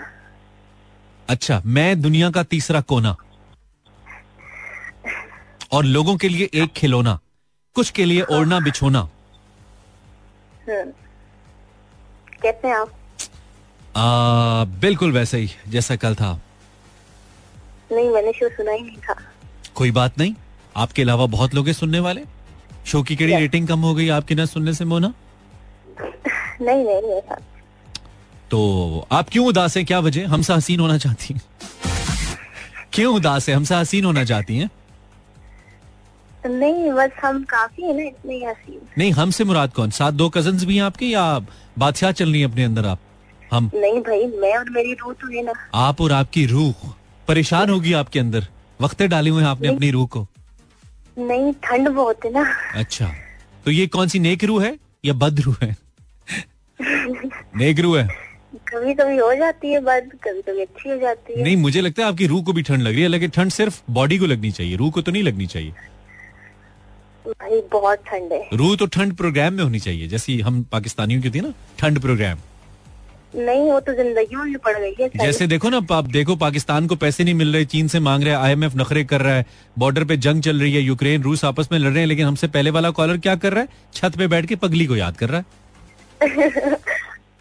[1.29, 3.17] अच्छा मैं दुनिया का तीसरा कोना।
[5.73, 7.19] और लोगों के लिए एक खिलौना।
[7.77, 9.01] कुछ के लिए ओढ़ना बिछोना।
[10.69, 10.91] हम्म।
[12.43, 12.93] कैसे आप।
[13.97, 16.33] आ, बिल्कुल वैसे ही जैसा कल था।
[17.93, 19.15] नहीं मैंने शो सुना ही नहीं था।
[19.75, 20.35] कोई बात नहीं।
[20.77, 22.23] आपके अलावा बहुत लोग हैं सुनने वाले।
[22.87, 25.15] शो की केड़ी रेटिंग कम हो गई आपके ना सुनने से मोना?
[26.61, 27.35] नहीं नहीं ऐसा।
[28.51, 29.87] तो आप क्यों उदास हैं?
[29.87, 30.29] क्या वजह?
[30.29, 31.43] हमसे हसीन होना चाहती हैं।
[32.93, 33.55] क्यों उदास है?
[33.55, 34.71] हमसे हसीन होना चाहती हैं।
[36.47, 39.91] नहीं बस हम काफ़ी है ना इतने हसीन। नहीं हमसे मुराद कौन?
[39.91, 41.39] सात दो कज़न भी हैं आपके या
[41.79, 42.99] बादशाह चल रही है अपने अंदर आप?
[43.53, 46.95] हम नहीं भाई मैं और मेरी रूह तो है ना। आप और आपकी रूह।
[47.33, 48.47] परेशान होगी आपके अंदर?
[48.81, 50.27] वक्ते डाले हुए हैं आपने अपनी रूह को।
[51.19, 52.43] नहीं ठंड बहुत है ना।
[52.75, 53.15] अच्छा।
[53.65, 55.77] तो ये कौन सी नेक रूह है या बद रूह है?
[57.57, 58.07] नेक रूह है।
[58.69, 62.03] कभी कभी हो जाती है बद कभी कभी अच्छी हो जाती है। नहीं मुझे लगता
[62.03, 64.51] है आपकी रूह को भी ठंड लग रही है लेकिन ठंड सिर्फ़ बॉडी को लगनी
[64.51, 65.71] चाहिए। रूह को तो नहीं लगनी चाहिए।
[67.29, 71.31] भाई बहुत ठंड है। रूह तो ठंड प्रोग्राम में होनी चाहिए जैसी हम पाकिस्तानियों की
[71.31, 72.39] थी ना ठंड प्रोग्राम
[73.35, 76.97] नहीं वो तो ज़िंदगी में पड़ गई है जैसे देखो ना आप देखो पाकिस्तान को
[76.97, 79.47] पैसे नहीं मिल रहे चीन से मांग रहे हैं आईएमएफ नखरे कर रहा है
[79.79, 82.49] बॉर्डर पे जंग चल रही है यूक्रेन रूस आपस में लड़ रहे हैं लेकिन हमसे
[82.49, 83.69] पहले वाला कॉलर क्या कर रहा है?
[83.95, 86.77] छत पे बैठ के पगली को याद कर रहा है।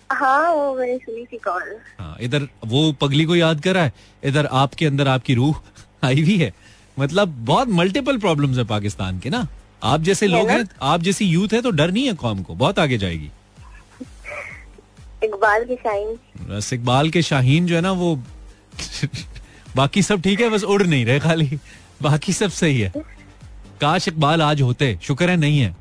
[0.09, 3.93] हाँ वो मैंने सुनी थी कॉल। हाँ इधर वो पगली को याद कर रहा है
[4.23, 5.61] इधर आपके अंदर आपकी रूह
[6.03, 6.51] आई हुई है।
[6.97, 9.47] मतलब बहुत मल्टीपल प्रॉब्लम्स है पाकिस्तान के ना।
[9.83, 10.49] आप जैसे लोग?
[10.49, 13.29] हैं आप जैसी यूथ है तो डर नहीं है कौम को बहुत आगे जाएगी।
[15.23, 16.17] इकबाल की शाइन
[16.49, 18.15] बस इकबाल के शाहीन जो है ना वो
[19.75, 21.59] बाकी सब ठीक है बस उड़ नहीं रहे खाली।
[22.01, 22.91] बाकी सब सही है।
[23.81, 25.75] काश इकबाल आज होते शुक्र है नहीं है।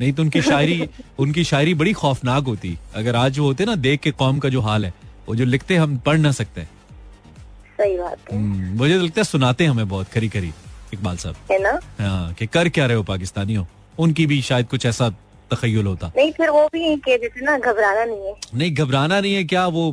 [0.00, 4.00] नहीं तो उनकी शायरी उनकी शायरी बड़ी खौफनाक होती। अगर आज वो होते ना देख
[4.00, 4.94] के कौम का जो हाल है
[5.28, 9.24] वो जो लिखते हम पढ़ ना सकते। सही बात है। हम्म, मुझे तो लगता है
[9.24, 10.52] सुनाते हमें बहुत खरी खरी
[10.94, 11.78] इकबाल साहब। है ना?
[12.00, 13.64] हाँ कि कर क्या रहे हो पाकिस्तानियों?
[13.98, 15.08] उनकी भी शायद कुछ ऐसा
[15.50, 19.34] तखयल होता। नहीं फिर वो भी कह देते ना घबराना नहीं है। नहीं घबराना नहीं
[19.34, 19.92] है क्या वो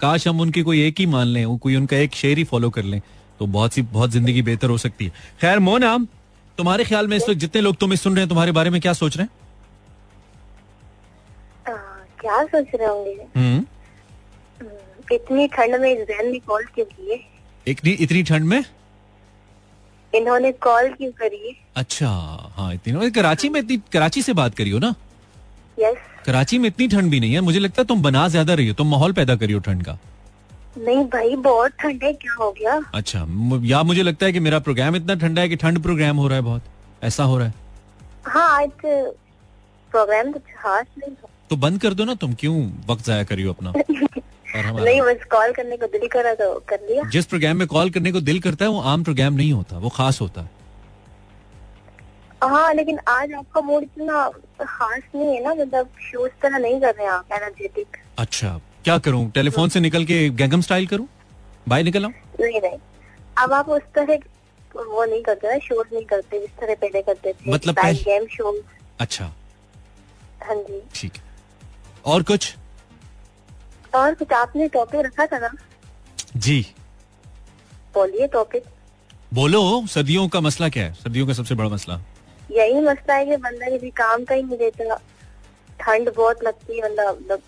[0.00, 2.84] काश हम उनकी कोई एक ही मान लें कोई उनका एक शेर ही फॉलो कर
[2.84, 3.00] लें
[3.40, 5.96] तो बहुत सी बहुत ज़िंदगी बेहतर हो सकती है। खैर मोना
[6.58, 8.92] तुम्हारे ख्याल में इस वक्त जितने लोग तुम्हें सुन रहे हैं तुम्हारे बारे में क्या
[8.92, 9.30] सोच रहे हैं?
[12.20, 13.12] क्या सोच रहे होंगे?
[13.36, 13.64] हम्म,
[14.60, 17.18] हम्म, इतनी ठंड में जैन ने कॉल क्यों की है
[17.66, 18.64] इतनी इतनी ठंड में?
[20.12, 21.56] इन्होंने कॉल क्यों करी?
[21.76, 22.08] अच्छा
[22.56, 24.94] हाँ इतनी कराची में इतनी कराची से बात करी हो ना?
[25.78, 25.96] यस
[26.26, 28.74] कराची में इतनी ठंड भी नहीं है। मुझे लगता है तुम बना ज़्यादा रही हो
[28.74, 29.98] तुम माहौल पैदा करी हो ठंड का।
[30.78, 32.80] नहीं भाई बहुत ठंड है क्या हो गया?
[32.94, 33.26] अच्छा
[33.64, 36.36] या मुझे लगता है कि मेरा प्रोग्राम इतना ठंडा है कि ठंड प्रोग्राम हो रहा
[36.36, 36.62] है बहुत।
[37.04, 37.54] ऐसा हो रहा है।
[38.26, 41.14] हाँ प्रोग्राम तो खास नहीं
[41.50, 42.56] तो बंद कर दो ना तुम क्यों
[42.88, 43.72] वक्त जाया करी हो अपना?
[44.56, 47.90] और नहीं बस कॉल करने को दिल करा तो कर लिया। जिस प्रोग्राम में कॉल
[47.90, 50.58] करने को दिल करता है वो आम प्रोग्राम नहीं होता वो खास होता है।
[52.42, 54.28] हाँ लेकिन आज आपका मूड इतना
[54.60, 58.98] खास नहीं है ना मतलब शो इस तरह नहीं कर रहे आप एनर्जेटिक अच्छा क्या
[58.98, 59.30] करूँ?
[59.30, 61.06] टेलीफोन से निकल के गैंगम स्टाइल करूँ?
[61.68, 62.12] बाय निकल आऊँ?
[62.40, 62.78] नहीं नहीं।
[63.38, 64.18] अब आप उस तरह
[64.76, 68.56] वो नहीं करते ना शोज़ नहीं करते जिस तरह पहले करते थे। मतलब गेम शो
[69.00, 69.24] अच्छा।
[70.42, 71.12] हाँ जी। ठीक
[72.04, 72.54] और कुछ?
[73.94, 75.50] और कुछ आपने टॉपिक रखा था ना?
[76.36, 76.60] जी।
[77.94, 78.64] बोलिए टॉपिक
[79.34, 80.92] बोलो सर्दियों का मसला क्या है?
[80.94, 82.00] सर्दियों का सबसे बड़ा मसला।
[82.50, 84.94] यही मसला है कि बंदा किसी काम का ही नहीं देता।
[85.80, 87.42] ठंड बहुत लगती है बंदा मतलब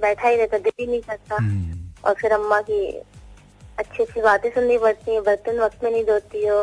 [0.00, 2.86] बैठा ही रहता दिल ही नहीं करता हम्म, और फिर अम्मा की
[3.78, 6.62] अच्छी अच्छी बातें सुननी पड़ती है बर्तन वक्त में नहीं धोती हो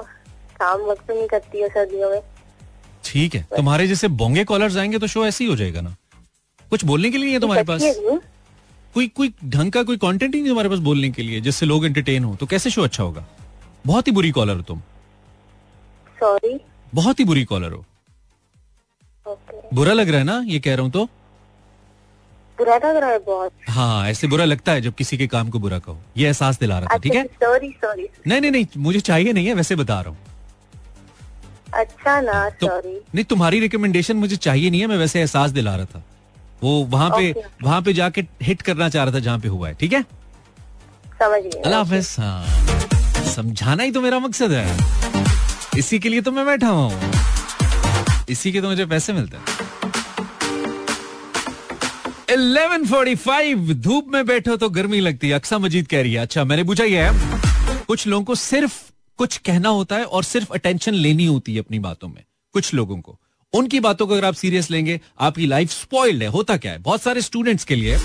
[0.59, 2.21] काम वक्त में नहीं करती हो सर्दियों में।
[3.03, 5.95] ठीक है तुम्हारे जैसे बोंगे कॉलर आएँगे तो शो ऐसे ही हो जाएगा ना?
[6.69, 7.81] कुछ बोलने के लिए है तुम्हारे पास?
[8.95, 11.85] कोई कोई ढंग का कोई कंटेंट ही नहीं तुम्हारे पास बोलने के लिए जिससे लोग
[11.85, 13.25] एंटरटेन हो। तो कैसे शो अच्छा होगा?
[13.85, 14.79] बहुत ही बुरी कॉलर हो तुम।
[16.17, 16.59] सॉरी
[16.93, 17.85] बहुत ही बुरी कॉलर हो।
[19.25, 21.05] ओके बुरा लग रहा है ना ये कह रहा हूँ तो?
[22.57, 25.59] बुरा लग रहा है बहुत। हाँ ऐसे बुरा लगता है जब किसी के काम को
[25.59, 27.23] बुरा कहो। ये एहसास दिला रहा था ठीक है?
[27.43, 30.17] सॉरी सॉरी नहीं नहीं नहीं मुझे चाहिए नहीं है वैसे बता रहा हूँ।
[31.73, 35.75] अच्छा ना तो सॉरी नहीं तुम्हारी रिकमेंडेशन मुझे चाहिए नहीं है मैं वैसे एहसास दिला
[35.75, 36.03] रहा था।
[36.63, 37.31] वो वहाँ पे.
[37.63, 40.01] वहाँ पे जाके हिट करना चाह रहा था जहाँ पे हुआ है ठीक है?
[41.13, 44.77] समझ अल्लाह हाफिज। हाँ। समझाना ही तो मेरा मकसद है।
[45.77, 47.11] इसी के लिए तो मैं बैठा हुआ हूँ।
[48.29, 49.43] इसी के तो मुझे पैसे मिलते हैं।
[52.29, 56.63] 11:45 धूप में बैठो तो गर्मी लगती है। अक्सा मजीद कह रही है। अच्छा मैंने
[56.63, 58.73] पूछा ये है कुछ लोगों को सिर्फ़
[59.19, 62.23] कुछ कहना होता है और सिर्फ़ अटेंशन लेनी होती है अपनी बातों में
[62.55, 63.19] कुछ लोगों को।
[63.55, 66.77] उनकी बातों को अगर आप सीरियस लेंगे, आपकी लाइफ स्पॉइल्ड है। होता क्या है?
[66.77, 67.97] बहुत सारे स्टूडेंट्स के लिए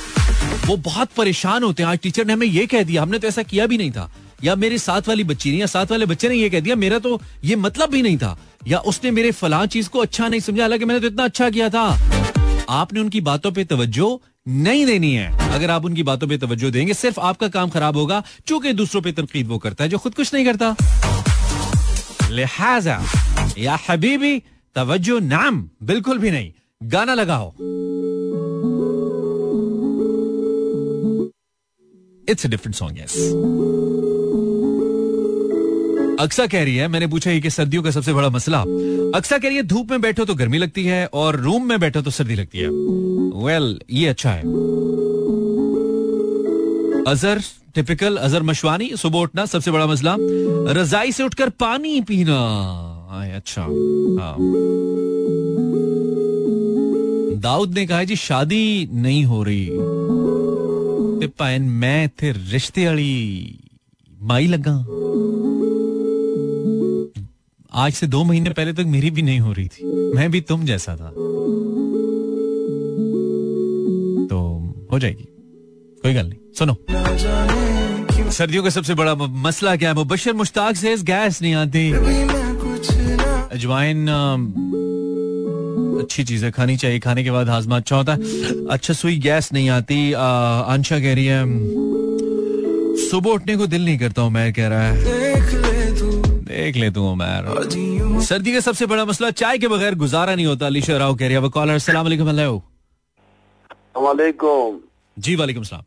[0.67, 3.43] वो बहुत परेशान होते हैं। आज टीचर ने हमें ये कह दिया, हमने तो ऐसा
[3.43, 4.11] किया भी नहीं था।
[4.45, 6.99] या मेरे साथ वाली बच्ची ने या साथ वाले बच्चे ने ये कह दिया, मेरा
[6.99, 8.39] तो ये मतलब भी नहीं था।
[8.69, 11.69] या उसने मेरे फलां चीज़ को अच्छा नहीं समझा, हालाँकि मैंने तो इतना अच्छा किया
[11.69, 11.83] था।
[12.69, 16.95] आपने उनकी बातों पे तवज्जो नहीं देनी है। अगर आप उनकी बातों पे तवज्जो देंगे,
[16.95, 20.35] सिर्फ़ आपका काम खराब होगा, चूँकि दूसरों पे तनकीद वो करता है, जो खुद कुछ
[20.35, 20.77] नहीं करता।
[22.31, 23.03] लिहाजा,
[23.59, 24.43] या हबीबी
[24.75, 26.53] तवज्जो नाम बिल्कुल भी नहीं।
[26.83, 27.51] गाना लगाओ।
[32.29, 33.17] It's different song yes
[36.21, 38.61] Aqsa कह रही है मैंने पूछा ये कि सर्दियों का सबसे बड़ा मसला।
[39.15, 42.03] अक्सा कह रही है धूप में बैठो तो गर्मी लगती है और रूम में बैठो
[42.03, 42.69] तो सर्दी लगती है।
[43.45, 44.43] वेल well, ये अच्छा है।
[47.05, 47.41] अजहर
[47.75, 50.17] टिपिकल अजहर मशवानी सुबह उठना सबसे बड़ा मसला।
[50.73, 52.90] रजाई से उठकर पानी पीना।
[53.31, 54.37] आए, अच्छा। हाँ।
[57.41, 59.71] दाऊद ने कहा जी शादी नहीं हो रही।
[62.05, 63.57] इथे रिश्ते वाली
[64.23, 64.77] माई लगा।
[67.75, 70.65] आज से दो महीने पहले तक मेरी भी नहीं हो रही थी। मैं भी तुम
[70.65, 71.11] जैसा था।
[74.27, 75.25] तो हो जाएगी।
[76.03, 76.77] कोई गल नहीं। सुनो।
[78.31, 79.95] सर्दियों का सबसे बड़ा मसला क्या है?
[79.95, 81.93] मुबशर मुश्ताक से गैस नहीं आती।
[83.53, 84.09] अजवाइन
[86.01, 89.53] अच्छी चीज़ है खानी चाहिए। खाने के बाद हाजमा अच्छा होता है। अच्छा सुई गैस
[89.53, 91.41] नहीं आती। आंशा कह रही है
[93.01, 94.95] सुबह उठने को दिल नहीं करता उमैर कह रहा है।
[96.45, 97.43] देख ले तू। उमैर
[98.25, 101.37] सर्दी का सबसे बड़ा मसला चाय के बगैर गुजारा नहीं होता अलीशा राव कह रही
[101.37, 102.63] है। कॉलर सलाम अलैकुम हेलो।
[103.97, 104.81] वालेकुम।
[105.17, 105.83] जी वालेकुम सलाम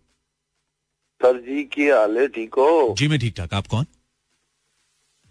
[1.22, 2.28] सर जी की हाल है?
[2.28, 2.96] ठीक हो?
[2.98, 3.86] जी मैं ठीक ठाक। आप कौन?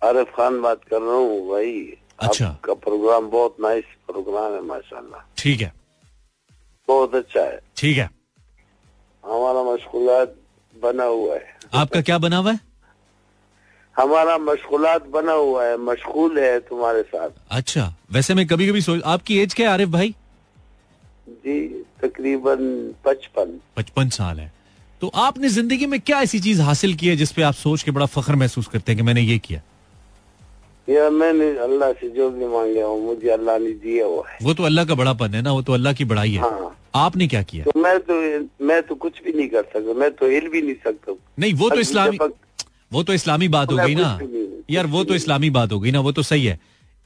[0.03, 1.73] आरिफ खान बात कर रहा हूँ भाई।
[2.19, 5.73] अच्छा। आपका प्रोग्राम बहुत नाइस प्रोग्राम है माशाल्लाह। ठीक है।
[6.89, 8.09] बहुत अच्छा है। ठीक है।
[9.25, 10.35] हमारा मशगूलात
[10.75, 12.61] बना हुआ है। आपका क्या बना हुआ है?
[13.97, 19.03] हमारा मशगूलात बना हुआ है मशगूल है तुम्हारे साथ। अच्छा वैसे मैं कभी कभी सोच
[19.05, 20.15] आपकी एज क्या है आरिफ भाई?
[21.29, 24.51] जी तकरीबन पचपन। पचपन साल है।
[25.03, 28.07] तो आपने ज़िंदगी में क्या ऐसी चीज़ हासिल की है जिसपे आप सोच के बड़ा
[28.07, 29.61] फख्र महसूस करते हैं कि मैंने ये किया?
[30.89, 34.55] या मैंने अल्लाह से जो भी मांगे हो मुझे अल्लाह ने दिया हुआ है। वो
[34.55, 37.43] तो अल्लाह का बड़ापन है ना वो तो अल्लाह की बड़ाई है। हाँ। आपने क्या
[37.45, 37.65] किया?
[37.65, 38.15] तो मैं तो
[38.67, 41.71] मैं तो कुछ भी नहीं कर सकता मैं तो हिल भी नहीं सकता। नहीं वो
[41.71, 42.19] तो इस्लामी
[42.93, 44.19] वो तो इस्लामी बात हो गई ना।
[44.71, 46.59] यार वो तो इस्लामी बात हो गई ना वो तो सही है।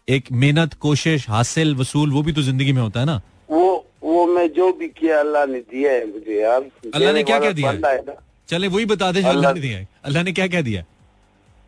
[0.09, 3.20] एक मेहनत कोशिश हासिल वसूल वो भी तो ज़िंदगी में होता है ना।
[3.51, 3.64] वो
[4.03, 7.53] वो मैं जो भी किया अल्लाह ने दिया है मुझे यार। अल्लाह ने क्या क्या
[7.53, 7.72] दिया
[8.49, 10.85] चले वही बता दे जो अल्लाह ने दिया है। अल्लाह ने क्या क्या दिया?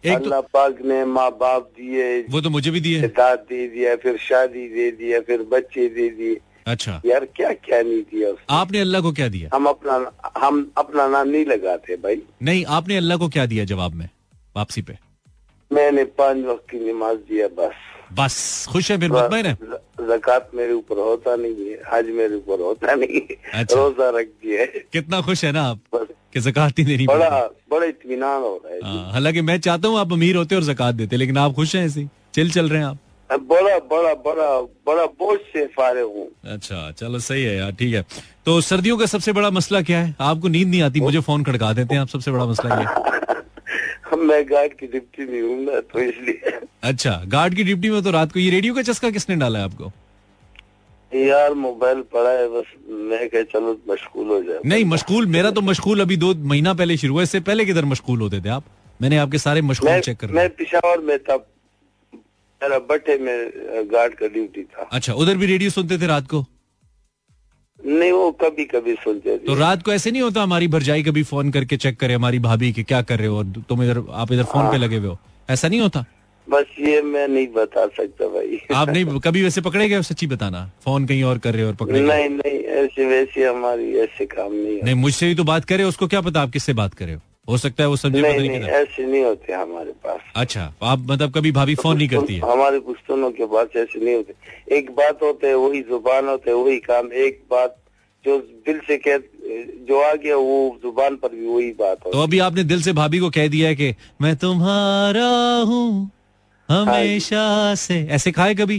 [0.04, 4.16] एक अल्लाह पाक ने माँ बाप दिए वो तो मुझे भी दिए। दे दिया फिर
[4.18, 8.44] शादी दे दिया फिर बच्चे दे दिए। अच्छा। यार क्या क्या नहीं दिया उसने?
[8.50, 9.50] आपने अल्लाह को क्या दिया?
[9.54, 9.94] हम अपना
[10.38, 14.08] हम अपना नाम नहीं लगाते भाई। नहीं आपने अल्लाह को क्या दिया जवाब में
[14.56, 14.98] वापसी पे?
[15.70, 17.74] मैंने पाँच वक्त की नमाज़ दिया बस।
[18.12, 19.54] बस। खुश है फिर मुतमैन है?
[20.08, 24.26] जक़ात मेरे ऊपर होता नहीं है हज मेरे ऊपर होता नहीं है। अच्छा। रोजा रख
[24.42, 25.80] दिया कितना खुश है ना आप?
[25.94, 26.06] बस।
[26.38, 27.28] कि जक़ात नहीं देनी बड़ा
[27.70, 30.94] बड़ा इत्मीनान हो रहा है हाँ, हालाँकि मैं चाहता हूँ आप अमीर होते और जक़ात
[30.94, 32.08] देते लेकिन आप खुश हैं ऐसे ही?
[32.34, 32.98] चिल चल रहे हैं आप।
[33.30, 38.04] बड़ा बड़ा बड़ा बड़ा बोझ से फारे हूँ। अच्छा चलो सही है यार ठीक है।
[38.46, 40.14] तो सर्दियों का सबसे बड़ा मसला क्या है?
[40.20, 42.86] आपको नींद नहीं आती मुझे फ़ोन खड़का देते हैं आप सबसे बड़ा मसला ये।
[44.12, 48.02] है। मैं गार्ड की डिप्टी नहीं हूँ ना तो इसलिए। अच्छा गार्ड की ड्यूटी में
[48.02, 49.92] तो रात को ये रेडियो का चस्का किसने डाला है आपको?
[51.12, 52.72] यार मोबाइल पड़ा है बस
[53.10, 56.96] मैं कह चलो मशगूल हो जाए। नहीं मशगूल मेरा तो मशगूल अभी दो महीना पहले
[56.96, 58.64] शुरू हुआ इससे पहले किधर मशगूल होते थे आप?
[59.02, 61.36] मैंने आपके सारे मशगूल चेक कर मैं पिशावर में था
[62.60, 66.44] मेरा बट्टे में गार्ड का ड्यूटी था। अच्छा उधर भी रेडियो सुनते थे रात को?
[67.80, 71.22] नहीं वो कभी कभी सुनते थे। तो रात को ऐसे नहीं होता हमारी भरजाई कभी
[71.22, 74.32] फ़ोन करके चेक करे हमारी भाभी के क्या कर रहे हो और तुम इधर आप
[74.32, 75.18] इधर फ़ोन पे लगे हुए हो?
[75.50, 76.04] ऐसा नहीं होता?
[76.48, 80.64] बस ये मैं नहीं बता सकता भाई। आप नहीं कभी वैसे पकड़े गए सच्ची बताना?
[80.84, 84.52] फ़ोन कहीं और कर रहे हो और पकड़े नहीं नहीं ऐसे वैसे हमारी ऐसे काम
[84.52, 87.20] नहीं नहीं मुझसे ही तो बात करे उसको क्या पता आप किससे बात करे हो?
[87.48, 91.06] हो सकता है वो समझे नहीं नहीं नहीं ऐसे नहीं होते हमारे पास। अच्छा आप
[91.10, 92.40] मतलब कभी भाभी फ़ोन नहीं करती है?
[92.50, 96.56] हमारे पुश्तनों के पास ऐसे नहीं होते। एक बात होते है वही ज़ुबान होते है
[96.56, 97.76] वही काम। एक बात
[98.24, 99.18] जो दिल से कह
[99.88, 102.92] जो आ गया वो ज़ुबान पर भी वही बात हो तो अभी आपने दिल से
[102.92, 105.28] भाभी को कह दिया है कि मैं तुम्हारा
[105.68, 106.10] हूँ
[106.68, 108.78] हमेशा से। ऐसे खाए कभी?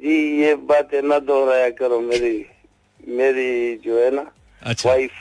[0.00, 2.34] जी ये बातें ना दोहराया करो मेरी
[3.00, 4.24] मेरी जो है ना
[4.62, 5.12] अच्छा। वाइफ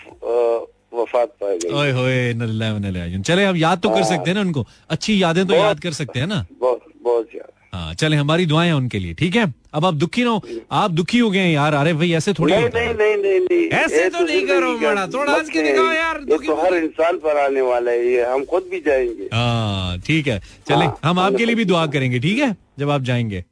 [0.94, 5.22] वफात पा गई। ओए होए। चले हम याद तो कर सकते हैं ना उनको। अच्छी
[5.24, 9.00] यादें तो याद कर सकते हैं ना। बहुत बहुत ज़्यादा हाँ चले हमारी दुआएँ उनके
[9.00, 9.54] लिए ठीक है?
[9.74, 10.42] अब आप दुखी ना हो
[10.78, 14.02] आप दुखी हो गए यार अरे भाई ऐसे थोड़ी नहीं नहीं नहीं नहीं नहीं। ऐसे
[14.04, 17.38] ये तो नहीं करो बड़ा, थोड़ा हंस के दिखाओ यार, दुखी तो हर इंसान पर
[17.44, 21.46] आने वाला है ये हम खुद भी जाएँगे। हाँ ठीक है चले हाँ, हम आपके
[21.46, 22.56] लिए भी दुआ करेंगे ठीक है?
[22.80, 23.44] जब आप जाएँगे।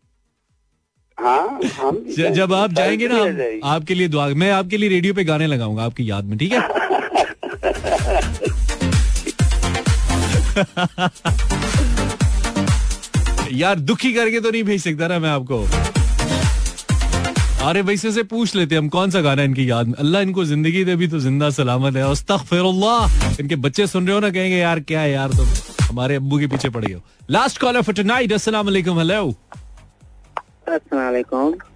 [1.18, 2.04] हाँ हम
[2.34, 6.10] जब आप जाएँगे। ना आपके लिए दुआ मैं आपके लिए रेडियो पे गाने लगाऊँगा आपकी
[6.10, 6.68] याद में ठीक है?
[13.52, 15.64] यार दुखी करके तो नहीं भेज सकता ना मैं आपको।
[17.68, 19.94] अरे वैसे से पूछ लेते हम कौन सा गाना इनकी याद में?
[19.96, 24.20] अल्लाह इनको ज़िंदगी दे भी तो ज़िंदा सलामत है। अस्तगफिरुल्लाह। इनके बच्चे सुन रहे हो
[24.20, 25.48] ना कहेंगे यार क्या है यार तुम
[25.82, 29.34] हमारे अब्बू के पीछे पड़ गए हो। लास्ट कॉलर फॉर टुनाइट अस्सलाम वालेकुम हेलो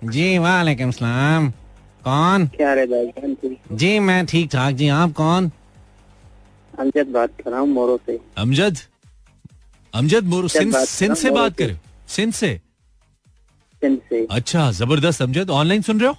[0.06, 1.50] जी वालेकुम सलाम।
[2.04, 2.48] कौन?
[2.48, 5.52] क्या रे भाईजान जी जी मैं ठीक ठाक। जी आप कौन?
[6.74, 8.78] अमजद बात कर रहा हूँ मोरो से। अमजद?
[9.94, 11.78] अमजद मोर सिंध सिंध से बात करे।
[12.10, 12.60] सिंध से।
[14.32, 16.16] अच्छा ज़बरदस्त। अमजद ऑनलाइन सुन रहे हो?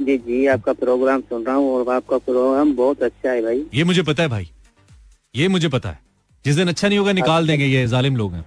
[0.00, 3.84] जी जी आपका प्रोग्राम सुन रहा हूँ और आपका प्रोग्राम बहुत अच्छा है भाई। ये
[3.84, 4.50] मुझे पता है भाई।
[5.34, 5.98] ये मुझे पता है।
[6.44, 8.44] जिस दिन अच्छा नहीं होगा निकाल देंगे ये जालिम लोग हैं।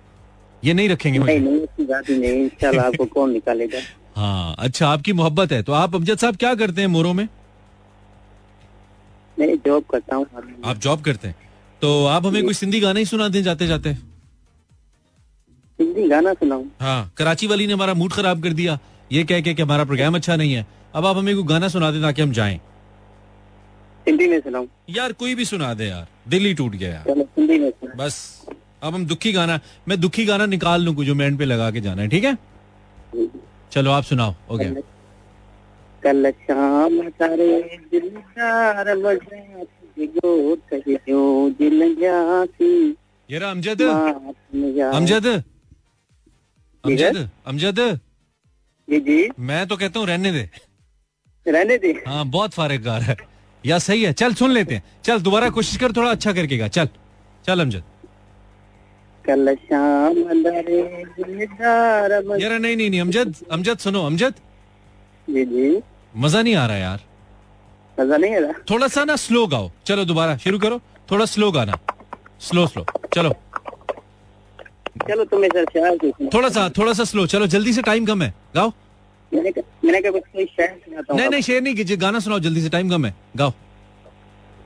[0.64, 3.80] ये नहीं रखेंगे नहीं नहीं बात नहीं इंशाल्लाह आपको कौन निकालेगा?
[4.16, 7.28] हाँ अच्छा आपकी मोहब्बत है। तो आप अमजद साहब क्या करते हैं मोरो में?
[9.40, 10.26] मैं जॉब करता हूँ।
[10.66, 11.36] आप जॉब करते हैं।
[11.82, 13.96] तो आप हमें कोई सिंधी गाना ही सुना दें जाते जाते
[15.80, 18.78] हिंदी गाना सुनाऊँ। हाँ कराची वाली ने हमारा मूड खराब कर दिया।
[19.12, 20.66] ये कह के कि हमारा प्रोग्राम अच्छा नहीं है।
[20.96, 22.60] अब आप हमें कोई गाना सुना दे ताकि हम जाएँ।
[24.08, 27.60] हिंदी में सुनाऊँ। यार कोई भी सुना दे यार। दिल ही टूट गया यार। हिंदी
[27.60, 28.16] में बस
[28.84, 32.02] अब हम दुखी गाना मैं दुखी गाना निकाल लूँ जो मैं पे लगा के जाना
[32.02, 32.38] है ठीक है?
[33.72, 34.70] चलो आप सुनाओ। ओके
[36.04, 37.48] कल शाम तारे
[39.04, 39.64] बजा
[41.60, 42.72] दिल जासी
[43.30, 43.82] ये रहा अमजद?
[43.82, 45.26] अमजद?
[46.84, 47.80] अमजद अमजद।
[48.88, 50.50] जी जी। मैं तो कहता हूँ रहने दे।
[51.46, 53.16] रहने दे। हाँ बहुत फारिग गा है।
[53.64, 56.68] या सही है चल सुन लेते हैं। चल दोबारा कोशिश कर थोड़ा अच्छा करके गा।
[56.70, 56.90] चल
[57.46, 57.84] चल अमजद।
[59.26, 60.18] कल शाम
[62.40, 64.34] यार नहीं नहीं नहीं अमजद अमजद सुनो अमजद।
[65.28, 65.82] जी जी।
[66.14, 67.00] मज़ा नहीं आ रहा यार।
[67.98, 68.54] मज़ा नहीं आ रहा?
[68.70, 71.78] थोड़ा सा ना स्लो गाओ। चलो दोबारा शुरू करो। थोड़ा स्लो गाना।
[72.40, 72.86] Slow slow.
[73.14, 73.34] चलो।
[75.08, 78.34] चलो तुम्हें सर शायर थोड़ा सा थोड़ा सा स्लो चलो जल्दी से टाइम कम है।
[78.56, 78.72] गाओ।
[79.32, 82.20] मैंने कहा मैंने कहा कुछ कोई शायर सुनाता हूँ। नहीं नहीं शेयर नहीं कीजिए गाना
[82.20, 83.52] सुनाओ जल्दी से टाइम कम है। गाओ।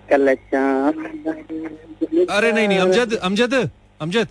[0.09, 1.05] कल शाम
[2.29, 3.53] अरे नहीं नहीं अमजद अमजद
[4.01, 4.27] अमजद।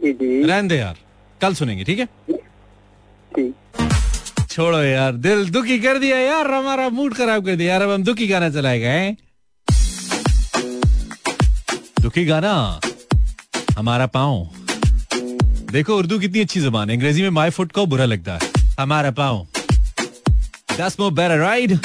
[0.00, 0.96] रहने दे यार
[1.40, 2.08] कल सुनेंगे ठीक है?
[4.50, 8.02] छोड़ो यार दिल दुखी कर दिया यार हमारा मूड खराब कर दिया यार अब हम
[8.04, 9.16] दुखी गाना चलाए गए
[12.02, 12.54] दुखी गाना
[13.78, 14.57] हमारा पाँव।
[15.72, 18.40] देखो, उर्दू कितनी अच्छी जबान है। अंग्रेज़ी में माई फुट को बुरा लगता है।
[18.80, 19.46] हमारा पाओ
[20.78, 21.78] दस more better ride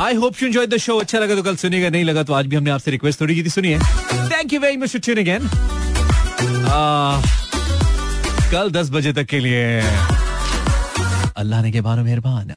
[0.00, 2.46] I hope you enjoy the show अच्छा लगा तो कल सुनिएगा, नहीं लगा तो आज
[2.46, 5.48] भी हमने आपसे रिक्वेस्ट थोड़ी की थी, सुनिए। Thank you very much for tuning in
[8.52, 9.80] कल 10 बजे तक के लिए।
[11.36, 12.50] अल्लाह ने के बारो मेहरबान।